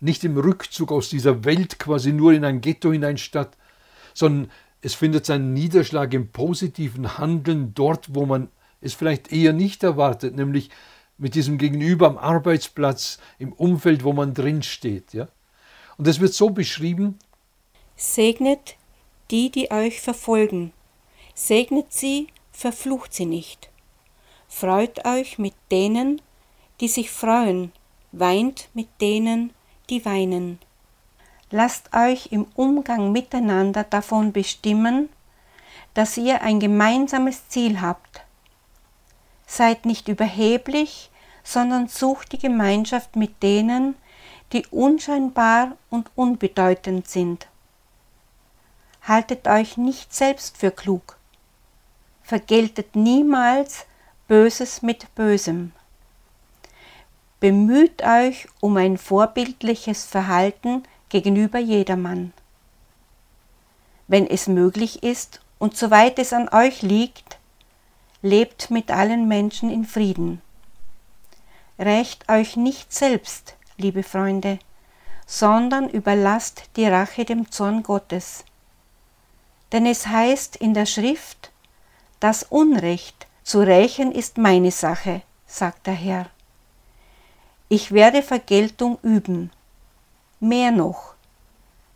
nicht 0.00 0.24
im 0.24 0.36
Rückzug 0.36 0.92
aus 0.92 1.08
dieser 1.08 1.44
Welt 1.44 1.78
quasi 1.78 2.12
nur 2.12 2.32
in 2.32 2.44
ein 2.44 2.60
Ghetto 2.60 2.92
hinein 2.92 3.18
statt, 3.18 3.56
sondern 4.14 4.50
es 4.80 4.94
findet 4.94 5.26
seinen 5.26 5.54
Niederschlag 5.54 6.12
im 6.14 6.28
positiven 6.28 7.18
Handeln 7.18 7.74
dort, 7.74 8.14
wo 8.14 8.26
man 8.26 8.48
es 8.80 8.94
vielleicht 8.94 9.32
eher 9.32 9.52
nicht 9.52 9.82
erwartet, 9.82 10.36
nämlich 10.36 10.70
mit 11.16 11.34
diesem 11.34 11.58
Gegenüber 11.58 12.06
am 12.06 12.18
Arbeitsplatz, 12.18 13.18
im 13.38 13.52
Umfeld, 13.52 14.04
wo 14.04 14.12
man 14.12 14.34
drin 14.34 14.62
steht. 14.62 15.12
Ja? 15.12 15.28
Und 15.96 16.06
es 16.06 16.20
wird 16.20 16.34
so 16.34 16.50
beschrieben: 16.50 17.18
Segnet 17.96 18.76
die, 19.30 19.50
die 19.50 19.70
euch 19.70 20.00
verfolgen. 20.00 20.72
Segnet 21.34 21.92
sie, 21.92 22.28
verflucht 22.52 23.12
sie 23.12 23.26
nicht. 23.26 23.68
Freut 24.48 25.04
euch 25.04 25.38
mit 25.38 25.54
denen, 25.70 26.22
die 26.80 26.88
sich 26.88 27.10
freuen, 27.10 27.72
weint 28.12 28.68
mit 28.72 28.88
denen, 29.00 29.52
die 29.90 30.04
weinen. 30.04 30.58
Lasst 31.50 31.94
euch 31.94 32.32
im 32.32 32.46
Umgang 32.54 33.12
miteinander 33.12 33.84
davon 33.84 34.32
bestimmen, 34.32 35.08
dass 35.94 36.16
ihr 36.16 36.42
ein 36.42 36.60
gemeinsames 36.60 37.48
Ziel 37.48 37.80
habt. 37.80 38.24
Seid 39.50 39.86
nicht 39.86 40.08
überheblich, 40.08 41.10
sondern 41.42 41.88
sucht 41.88 42.32
die 42.32 42.38
Gemeinschaft 42.38 43.16
mit 43.16 43.42
denen, 43.42 43.96
die 44.52 44.66
unscheinbar 44.66 45.72
und 45.88 46.10
unbedeutend 46.14 47.08
sind. 47.08 47.46
Haltet 49.02 49.48
euch 49.48 49.78
nicht 49.78 50.14
selbst 50.14 50.58
für 50.58 50.70
klug. 50.70 51.16
Vergeltet 52.22 52.94
niemals 52.94 53.86
Böses 54.28 54.82
mit 54.82 55.14
Bösem. 55.14 55.72
Bemüht 57.40 58.02
euch 58.02 58.48
um 58.60 58.76
ein 58.76 58.98
vorbildliches 58.98 60.04
Verhalten 60.04 60.82
gegenüber 61.08 61.58
jedermann. 61.58 62.34
Wenn 64.08 64.26
es 64.26 64.46
möglich 64.46 65.02
ist, 65.02 65.40
und 65.58 65.74
soweit 65.76 66.18
es 66.18 66.34
an 66.34 66.50
euch 66.50 66.82
liegt, 66.82 67.37
lebt 68.22 68.70
mit 68.70 68.90
allen 68.90 69.28
Menschen 69.28 69.70
in 69.70 69.84
Frieden. 69.84 70.42
Rächt 71.78 72.28
euch 72.28 72.56
nicht 72.56 72.92
selbst, 72.92 73.56
liebe 73.76 74.02
Freunde, 74.02 74.58
sondern 75.26 75.88
überlasst 75.88 76.64
die 76.76 76.86
Rache 76.86 77.24
dem 77.24 77.50
Zorn 77.50 77.82
Gottes. 77.82 78.44
Denn 79.72 79.86
es 79.86 80.06
heißt 80.06 80.56
in 80.56 80.74
der 80.74 80.86
Schrift, 80.86 81.52
das 82.20 82.42
Unrecht 82.42 83.26
zu 83.44 83.60
rächen 83.60 84.10
ist 84.10 84.38
meine 84.38 84.72
Sache, 84.72 85.22
sagt 85.46 85.86
der 85.86 85.94
Herr. 85.94 86.26
Ich 87.68 87.92
werde 87.92 88.22
Vergeltung 88.22 88.98
üben. 89.02 89.50
Mehr 90.40 90.70
noch, 90.70 91.14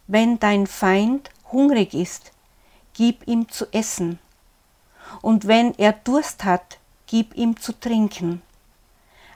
wenn 0.07 0.39
dein 0.39 0.67
Feind 0.67 1.31
hungrig 1.51 1.95
ist, 1.95 2.33
gib 2.95 3.27
ihm 3.27 3.49
zu 3.49 3.67
essen. 3.73 4.19
Und 5.21 5.47
wenn 5.47 5.75
er 5.79 5.93
Durst 5.93 6.45
hat, 6.45 6.79
gib 7.07 7.37
ihm 7.37 7.57
zu 7.57 7.79
trinken. 7.79 8.43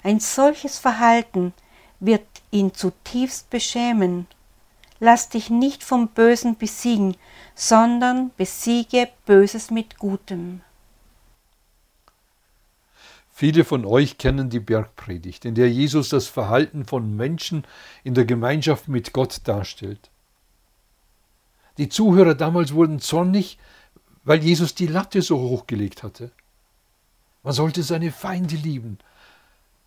Ein 0.03 0.21
solches 0.21 0.79
Verhalten 0.79 1.53
wird 2.01 2.27
ihn 2.51 2.73
zutiefst 2.75 3.51
beschämen. 3.51 4.27
Lass 5.01 5.29
dich 5.29 5.51
nicht 5.51 5.85
vom 5.85 6.09
Bösen 6.09 6.57
besiegen, 6.57 7.17
sondern 7.55 8.31
besiege 8.37 9.09
Böses 9.27 9.71
mit 9.71 9.99
Gutem. 9.99 10.63
Viele 13.33 13.65
von 13.65 13.85
euch 13.85 14.17
kennen 14.17 14.49
die 14.49 14.61
Bergpredigt, 14.61 15.45
in 15.45 15.55
der 15.55 15.71
Jesus 15.71 16.09
das 16.09 16.27
Verhalten 16.27 16.87
von 16.87 17.15
Menschen 17.17 17.67
in 18.03 18.15
der 18.15 18.25
Gemeinschaft 18.25 18.89
mit 18.89 19.13
Gott 19.13 19.41
darstellt. 19.45 20.09
Die 21.77 21.91
Zuhörer 21.91 22.35
damals 22.35 22.73
wurden 22.73 22.99
zornig, 22.99 23.59
weil 24.27 24.43
Jesus 24.43 24.75
die 24.75 24.89
Latte 24.89 25.23
so 25.23 25.39
hochgelegt 25.39 26.03
hatte. 26.03 26.33
Man 27.45 27.55
sollte 27.55 27.85
seine 27.85 28.11
Feinde 28.11 28.57
lieben. 28.57 28.99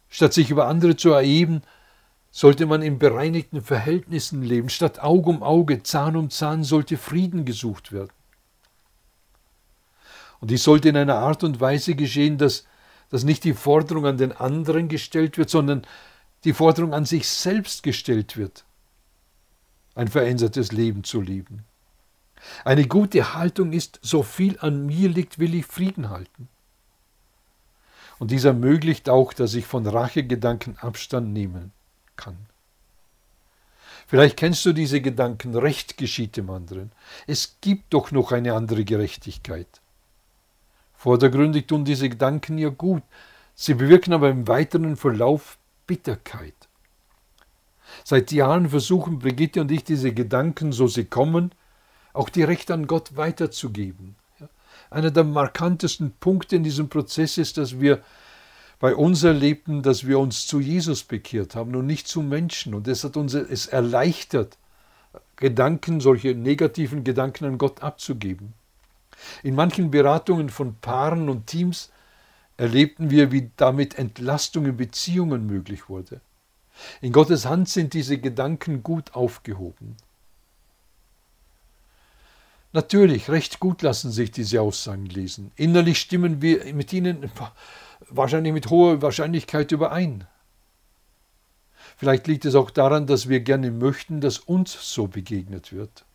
Statt 0.09 0.33
sich 0.33 0.49
über 0.49 0.67
andere 0.67 0.95
zu 0.95 1.11
erheben, 1.11 1.61
sollte 2.31 2.65
man 2.65 2.81
in 2.81 2.99
bereinigten 2.99 3.61
Verhältnissen 3.61 4.41
leben. 4.41 4.69
Statt 4.69 4.99
Auge 4.99 5.29
um 5.29 5.43
Auge, 5.43 5.83
Zahn 5.83 6.15
um 6.15 6.29
Zahn 6.29 6.63
sollte 6.63 6.97
Frieden 6.97 7.43
gesucht 7.43 7.91
werden. 7.91 8.13
Und 10.39 10.51
dies 10.51 10.63
sollte 10.63 10.87
in 10.87 10.95
einer 10.95 11.17
Art 11.17 11.43
und 11.43 11.59
Weise 11.59 11.95
geschehen, 11.95 12.37
dass, 12.37 12.65
dass 13.09 13.25
nicht 13.25 13.43
die 13.43 13.53
Forderung 13.53 14.05
an 14.05 14.17
den 14.17 14.31
anderen 14.31 14.87
gestellt 14.87 15.37
wird, 15.37 15.49
sondern 15.49 15.85
die 16.45 16.53
Forderung 16.53 16.93
an 16.93 17.03
sich 17.03 17.27
selbst 17.27 17.83
gestellt 17.83 18.37
wird, 18.37 18.63
ein 19.95 20.07
verändertes 20.07 20.71
Leben 20.71 21.03
zu 21.03 21.19
leben. 21.19 21.65
Eine 22.63 22.87
gute 22.87 23.33
Haltung 23.33 23.73
ist, 23.73 23.99
so 24.01 24.23
viel 24.23 24.57
an 24.59 24.85
mir 24.85 25.09
liegt, 25.09 25.39
will 25.39 25.55
ich 25.55 25.65
Frieden 25.65 26.09
halten. 26.09 26.47
Und 28.17 28.31
dies 28.31 28.43
ermöglicht 28.43 29.09
auch, 29.09 29.33
dass 29.33 29.53
ich 29.53 29.65
von 29.65 29.87
Rachegedanken 29.87 30.77
Abstand 30.77 31.31
nehmen 31.31 31.71
kann. 32.15 32.37
Vielleicht 34.07 34.37
kennst 34.37 34.65
du 34.65 34.73
diese 34.73 35.01
Gedanken, 35.01 35.55
Recht 35.55 35.97
geschieht 35.97 36.35
dem 36.35 36.49
anderen. 36.49 36.91
Es 37.27 37.57
gibt 37.61 37.93
doch 37.93 38.11
noch 38.11 38.31
eine 38.31 38.53
andere 38.55 38.83
Gerechtigkeit. 38.83 39.67
Vordergründig 40.95 41.67
tun 41.67 41.85
diese 41.85 42.09
Gedanken 42.09 42.57
ja 42.57 42.69
gut, 42.69 43.03
sie 43.55 43.75
bewirken 43.75 44.11
aber 44.11 44.29
im 44.29 44.47
weiteren 44.47 44.97
Verlauf 44.97 45.57
Bitterkeit. 45.87 46.55
Seit 48.03 48.31
Jahren 48.31 48.69
versuchen 48.69 49.19
Brigitte 49.19 49.61
und 49.61 49.71
ich 49.71 49.83
diese 49.83 50.13
Gedanken, 50.13 50.71
so 50.71 50.87
sie 50.87 51.05
kommen, 51.05 51.51
auch 52.13 52.29
direkt 52.29 52.71
an 52.71 52.87
Gott 52.87 53.15
weiterzugeben. 53.15 54.15
Einer 54.89 55.11
der 55.11 55.23
markantesten 55.23 56.11
Punkte 56.19 56.55
in 56.55 56.63
diesem 56.63 56.89
Prozess 56.89 57.37
ist, 57.37 57.57
dass 57.57 57.79
wir 57.79 58.01
bei 58.79 58.95
uns 58.95 59.23
erlebten, 59.23 59.83
dass 59.83 60.07
wir 60.07 60.19
uns 60.19 60.47
zu 60.47 60.59
Jesus 60.59 61.03
bekehrt 61.03 61.55
haben 61.55 61.75
und 61.75 61.85
nicht 61.85 62.07
zu 62.07 62.21
Menschen. 62.21 62.73
Und 62.73 62.87
es 62.87 63.03
hat 63.03 63.17
uns 63.17 63.33
es 63.33 63.67
erleichtert, 63.67 64.57
Gedanken, 65.35 65.99
solche 65.99 66.35
negativen 66.35 67.03
Gedanken 67.03 67.45
an 67.45 67.57
Gott 67.57 67.81
abzugeben. 67.81 68.53
In 69.43 69.55
manchen 69.55 69.91
Beratungen 69.91 70.49
von 70.49 70.75
Paaren 70.75 71.29
und 71.29 71.47
Teams 71.47 71.91
erlebten 72.57 73.09
wir, 73.09 73.31
wie 73.31 73.51
damit 73.57 73.97
Entlastung 73.97 74.65
in 74.65 74.77
Beziehungen 74.77 75.45
möglich 75.45 75.89
wurde. 75.89 76.21
In 77.01 77.11
Gottes 77.11 77.45
Hand 77.45 77.69
sind 77.69 77.93
diese 77.93 78.17
Gedanken 78.17 78.83
gut 78.83 79.13
aufgehoben. 79.13 79.97
Natürlich, 82.71 83.29
recht 83.29 83.59
gut 83.59 83.81
lassen 83.81 84.11
sich 84.11 84.31
diese 84.31 84.61
Aussagen 84.61 85.07
lesen. 85.07 85.51
Innerlich 85.55 85.99
stimmen 85.99 86.41
wir 86.41 86.71
mit 86.73 86.93
ihnen 86.93 87.31
wahrscheinlich 88.09 88.53
mit 88.53 88.69
hoher 88.69 89.01
Wahrscheinlichkeit 89.01 89.71
überein. 89.71 90.27
Vielleicht 91.97 92.27
liegt 92.27 92.45
es 92.45 92.55
auch 92.55 92.69
daran, 92.69 93.07
dass 93.07 93.27
wir 93.27 93.39
gerne 93.39 93.71
möchten, 93.71 94.21
dass 94.21 94.37
uns 94.37 94.77
so 94.93 95.07
begegnet 95.07 95.73
wird. 95.73 96.05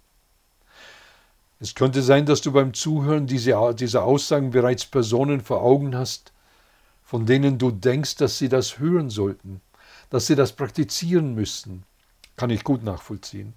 Es 1.60 1.74
könnte 1.74 2.02
sein, 2.02 2.24
dass 2.24 2.40
du 2.40 2.52
beim 2.52 2.72
Zuhören 2.72 3.26
dieser 3.26 4.04
Aussagen 4.04 4.50
bereits 4.50 4.86
Personen 4.86 5.40
vor 5.40 5.62
Augen 5.62 5.96
hast, 5.96 6.32
von 7.02 7.26
denen 7.26 7.58
du 7.58 7.70
denkst, 7.70 8.16
dass 8.16 8.38
sie 8.38 8.48
das 8.48 8.78
hören 8.78 9.10
sollten, 9.10 9.60
dass 10.10 10.26
sie 10.26 10.36
das 10.36 10.52
praktizieren 10.52 11.34
müssten. 11.34 11.84
Kann 12.36 12.50
ich 12.50 12.64
gut 12.64 12.82
nachvollziehen. 12.82 13.54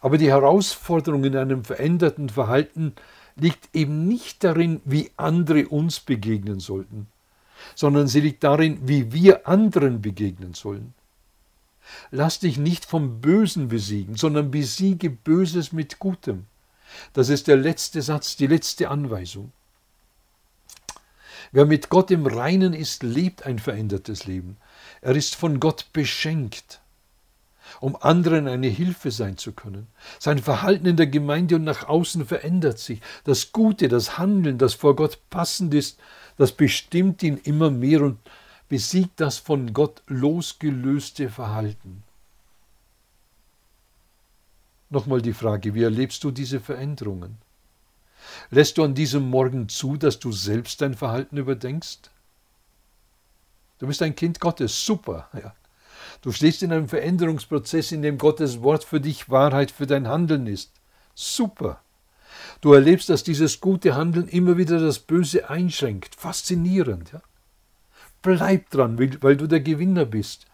Aber 0.00 0.18
die 0.18 0.30
Herausforderung 0.30 1.24
in 1.24 1.36
einem 1.36 1.64
veränderten 1.64 2.28
Verhalten 2.28 2.94
liegt 3.36 3.74
eben 3.74 4.06
nicht 4.08 4.42
darin, 4.44 4.80
wie 4.84 5.10
andere 5.16 5.68
uns 5.68 6.00
begegnen 6.00 6.60
sollten, 6.60 7.06
sondern 7.74 8.08
sie 8.08 8.20
liegt 8.20 8.44
darin, 8.44 8.80
wie 8.82 9.12
wir 9.12 9.46
anderen 9.46 10.02
begegnen 10.02 10.54
sollen. 10.54 10.94
Lass 12.10 12.40
dich 12.40 12.58
nicht 12.58 12.84
vom 12.84 13.20
Bösen 13.20 13.68
besiegen, 13.68 14.16
sondern 14.16 14.50
besiege 14.50 15.10
Böses 15.10 15.72
mit 15.72 15.98
Gutem. 15.98 16.46
Das 17.12 17.28
ist 17.28 17.46
der 17.48 17.56
letzte 17.56 18.02
Satz, 18.02 18.36
die 18.36 18.46
letzte 18.46 18.90
Anweisung. 18.90 19.52
Wer 21.52 21.64
mit 21.64 21.88
Gott 21.88 22.10
im 22.10 22.26
Reinen 22.26 22.74
ist, 22.74 23.02
lebt 23.02 23.46
ein 23.46 23.58
verändertes 23.58 24.26
Leben. 24.26 24.58
Er 25.00 25.16
ist 25.16 25.34
von 25.34 25.60
Gott 25.60 25.86
beschenkt 25.92 26.80
um 27.80 27.96
anderen 28.00 28.48
eine 28.48 28.68
Hilfe 28.68 29.10
sein 29.10 29.36
zu 29.36 29.52
können. 29.52 29.86
Sein 30.18 30.38
Verhalten 30.38 30.86
in 30.86 30.96
der 30.96 31.06
Gemeinde 31.06 31.56
und 31.56 31.64
nach 31.64 31.88
außen 31.88 32.26
verändert 32.26 32.78
sich. 32.78 33.00
Das 33.24 33.52
Gute, 33.52 33.88
das 33.88 34.18
Handeln, 34.18 34.58
das 34.58 34.74
vor 34.74 34.96
Gott 34.96 35.18
passend 35.30 35.74
ist, 35.74 35.98
das 36.36 36.52
bestimmt 36.52 37.22
ihn 37.22 37.38
immer 37.38 37.70
mehr 37.70 38.02
und 38.02 38.18
besiegt 38.68 39.20
das 39.20 39.38
von 39.38 39.72
Gott 39.72 40.02
losgelöste 40.06 41.30
Verhalten. 41.30 42.04
Nochmal 44.90 45.20
die 45.20 45.32
Frage, 45.34 45.74
wie 45.74 45.82
erlebst 45.82 46.24
du 46.24 46.30
diese 46.30 46.60
Veränderungen? 46.60 47.38
Lässt 48.50 48.78
du 48.78 48.84
an 48.84 48.94
diesem 48.94 49.28
Morgen 49.28 49.68
zu, 49.68 49.96
dass 49.96 50.18
du 50.18 50.32
selbst 50.32 50.80
dein 50.80 50.94
Verhalten 50.94 51.36
überdenkst? 51.36 52.10
Du 53.78 53.86
bist 53.86 54.02
ein 54.02 54.14
Kind 54.14 54.40
Gottes, 54.40 54.84
super. 54.84 55.28
Ja. 55.32 55.54
Du 56.22 56.32
stehst 56.32 56.62
in 56.62 56.72
einem 56.72 56.88
Veränderungsprozess, 56.88 57.92
in 57.92 58.02
dem 58.02 58.18
Gottes 58.18 58.62
Wort 58.62 58.84
für 58.84 59.00
dich 59.00 59.30
Wahrheit 59.30 59.70
für 59.70 59.86
dein 59.86 60.08
Handeln 60.08 60.46
ist. 60.46 60.72
Super. 61.14 61.80
Du 62.60 62.72
erlebst, 62.72 63.08
dass 63.08 63.22
dieses 63.22 63.60
gute 63.60 63.94
Handeln 63.94 64.28
immer 64.28 64.56
wieder 64.56 64.80
das 64.80 64.98
Böse 64.98 65.48
einschränkt. 65.48 66.14
Faszinierend. 66.16 67.12
Ja? 67.12 67.22
Bleib 68.22 68.70
dran, 68.70 68.98
weil 68.98 69.36
du 69.36 69.46
der 69.46 69.60
Gewinner 69.60 70.04
bist 70.04 70.46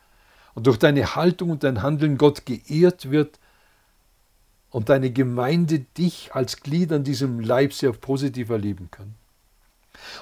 und 0.55 0.67
durch 0.67 0.79
deine 0.79 1.17
Haltung 1.17 1.51
und 1.51 1.65
dein 1.65 1.83
Handeln 1.83 2.19
Gott 2.19 2.47
geehrt 2.47 3.11
wird 3.11 3.39
und 4.71 4.89
deine 4.89 5.11
Gemeinde 5.11 5.81
dich 5.81 6.35
als 6.35 6.61
Glied 6.61 6.93
an 6.93 7.05
diesem 7.05 7.41
Leib 7.41 7.73
sehr 7.73 7.93
positiv 7.93 8.51
erleben 8.51 8.91
kann. 8.91 9.15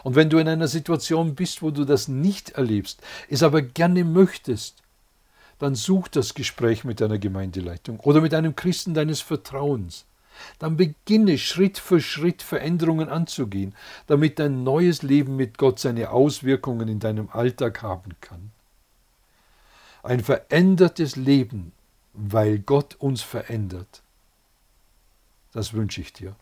Und 0.03 0.15
wenn 0.15 0.31
du 0.31 0.39
in 0.39 0.49
einer 0.49 0.69
Situation 0.69 1.35
bist, 1.35 1.63
wo 1.63 1.71
du 1.71 1.85
das 1.85 2.07
nicht 2.07 2.51
erlebst, 2.51 3.03
es 3.29 3.43
aber 3.43 3.63
gerne 3.63 4.05
möchtest, 4.05 4.82
dann 5.63 5.75
such 5.75 6.09
das 6.09 6.35
Gespräch 6.35 6.85
mit 6.85 7.01
deiner 7.01 7.19
Gemeindeleitung 7.19 8.01
oder 8.01 8.21
mit 8.21 8.35
einem 8.35 8.57
Christen 8.57 8.95
deines 8.95 9.21
Vertrauens. 9.21 10.07
Dann 10.59 10.77
beginne 10.77 11.39
Schritt 11.39 11.79
für 11.79 12.01
Schritt 12.01 12.43
Veränderungen 12.43 13.09
anzugehen, 13.09 13.75
damit 14.07 14.39
dein 14.39 14.65
neues 14.65 15.03
Leben 15.03 15.37
mit 15.37 15.59
Gott 15.59 15.79
seine 15.79 16.11
Auswirkungen 16.11 16.89
in 16.89 16.99
deinem 16.99 17.29
Alltag 17.31 17.83
haben 17.83 18.13
kann. 18.21 18.51
Ein 20.03 20.21
verändertes 20.21 21.17
Leben, 21.17 21.73
weil 22.13 22.59
Gott 22.59 22.97
uns 22.97 23.23
verändert. 23.23 24.03
Das 25.53 25.75
wünsche 25.75 26.01
ich 26.01 26.13
dir. 26.13 26.35